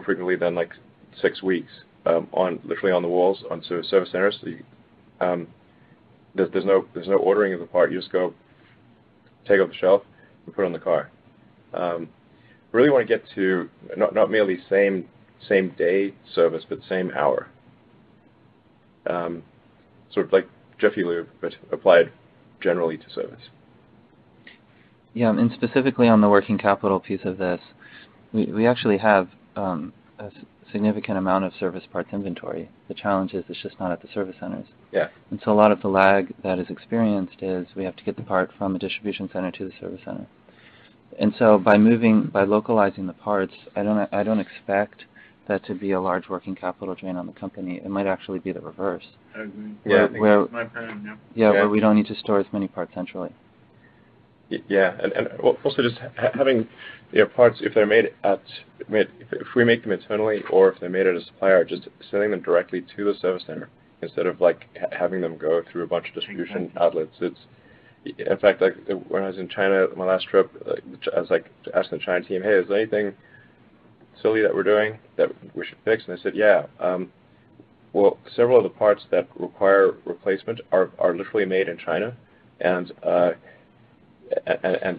[0.07, 0.71] frequently than like
[1.21, 1.69] six weeks
[2.05, 4.39] um, on literally on the walls on service centers.
[4.41, 4.63] So you,
[5.19, 5.47] um,
[6.33, 7.91] there's, there's no there's no ordering of the part.
[7.91, 8.33] You just go
[9.45, 10.03] take off the shelf
[10.45, 11.11] and put it on the car.
[11.73, 12.09] Um,
[12.71, 15.09] really want to get to not not merely same
[15.47, 17.49] same day service, but same hour.
[19.09, 19.43] Um,
[20.13, 20.47] sort of like
[20.79, 22.13] Jiffy Lube, but applied
[22.61, 23.49] generally to service.
[25.13, 27.59] Yeah, and specifically on the working capital piece of this,
[28.31, 30.31] we, we actually have um, a
[30.71, 32.69] significant amount of service parts inventory.
[32.87, 34.67] The challenge is it's just not at the service centers.
[34.91, 35.07] Yeah.
[35.31, 38.15] And so a lot of the lag that is experienced is we have to get
[38.15, 40.27] the part from a distribution center to the service center.
[41.19, 45.05] And so by moving, by localizing the parts, I don't, I don't expect
[45.47, 47.77] that to be a large working capital drain on the company.
[47.77, 49.05] It might actually be the reverse.
[49.35, 49.71] I agree.
[49.85, 51.03] Yeah, where, my plan,
[51.33, 51.45] yeah.
[51.45, 53.33] yeah, where we don't need to store as many parts centrally.
[54.49, 54.97] Yeah.
[55.43, 56.67] Also just having
[57.11, 58.41] your parts, if they're made at,
[58.87, 62.31] made if we make them internally or if they're made at a supplier, just sending
[62.31, 63.69] them directly to the service center
[64.01, 67.15] instead of like having them go through a bunch of distribution outlets.
[67.19, 67.39] It's
[68.05, 68.61] in fact,
[69.09, 70.49] when I was in China, my last trip,
[71.13, 73.13] I was like asking the China team, "Hey, is there anything
[74.21, 76.67] silly that we're doing that we should fix?" And they said, "Yeah.
[76.79, 77.11] Um,
[77.93, 82.15] well, several of the parts that require replacement are literally made in China,
[82.61, 83.31] and uh,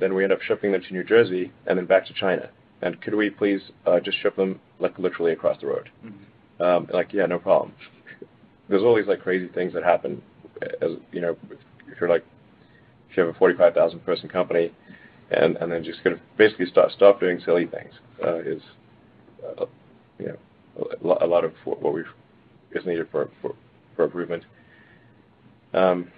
[0.00, 2.48] then we end up shipping them to New Jersey and then back to China.
[2.80, 6.62] And could we please uh, just ship them like literally across the road?" Mm-hmm.
[6.62, 7.72] Um, like, "Yeah, no problem."
[8.68, 10.22] There's all these like crazy things that happen
[10.80, 12.24] as you know, if you're like,
[13.10, 14.72] if you have a 45,000-person company,
[15.30, 17.92] and and then just kind of basically stop doing silly things
[18.24, 18.62] uh, is
[19.44, 19.66] uh,
[20.18, 21.94] you know a lot of what
[22.72, 23.28] is needed for
[23.98, 24.44] improvement.
[25.74, 26.10] Um,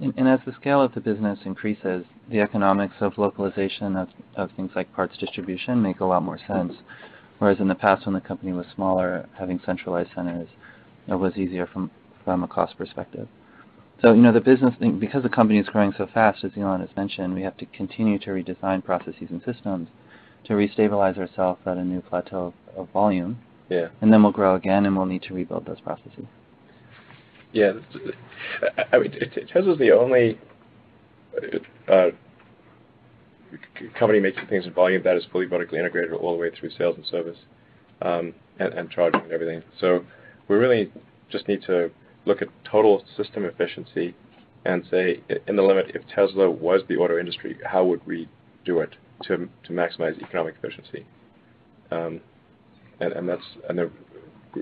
[0.00, 4.72] And as the scale of the business increases, the economics of localization of of things
[4.74, 6.74] like parts distribution make a lot more sense.
[7.38, 10.48] Whereas in the past, when the company was smaller, having centralized centers
[11.06, 11.90] was easier from
[12.26, 13.28] a cost perspective.
[14.02, 16.80] So, you know, the business thing, because the company is growing so fast, as Elon
[16.80, 19.88] has mentioned, we have to continue to redesign processes and systems
[20.44, 23.38] to restabilize ourselves at a new plateau of volume.
[23.68, 23.88] Yeah.
[24.00, 26.26] And then we'll grow again, and we'll need to rebuild those processes.
[27.54, 27.74] Yeah.
[28.92, 29.12] I mean,
[29.52, 30.38] Tesla's the only
[31.88, 32.10] uh, uh,
[33.96, 36.96] company making things in volume that is fully vertically integrated all the way through sales
[36.96, 37.38] and service,
[38.02, 39.62] um, and charging and everything.
[39.80, 40.04] So
[40.48, 40.92] we really
[41.30, 41.90] just need to
[42.26, 44.16] look at total system efficiency
[44.64, 48.28] and say, in the limit, if Tesla was the auto industry, how would we
[48.64, 51.06] do it to to maximize economic efficiency?
[51.92, 52.20] Um,
[52.98, 53.12] and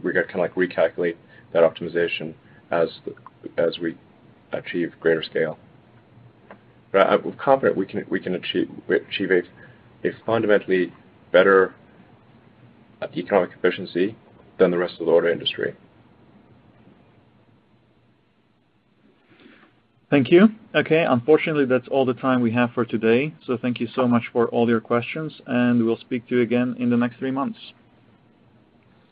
[0.02, 1.16] We got to kind of like recalculate
[1.54, 2.34] that optimization
[2.72, 2.88] as
[3.58, 3.96] as we
[4.52, 5.58] achieve greater scale.
[6.90, 8.68] But I'm confident we can we can achieve
[10.04, 10.92] a fundamentally
[11.30, 11.74] better
[13.16, 14.16] economic efficiency
[14.58, 15.74] than the rest of the auto industry.
[20.10, 20.48] Thank you.
[20.74, 21.04] Okay.
[21.08, 23.34] Unfortunately, that's all the time we have for today.
[23.46, 26.76] So thank you so much for all your questions, and we'll speak to you again
[26.78, 27.58] in the next three months.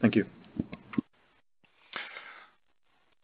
[0.03, 0.27] Thank you.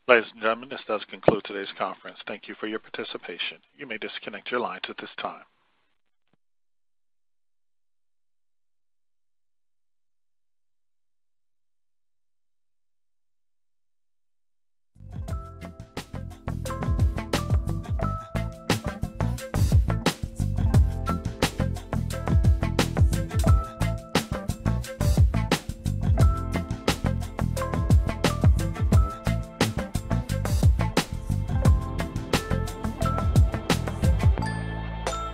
[0.09, 2.19] Ladies and gentlemen, this does conclude today's conference.
[2.29, 3.59] Thank you for your participation.
[3.77, 5.43] You may disconnect your lines at this time.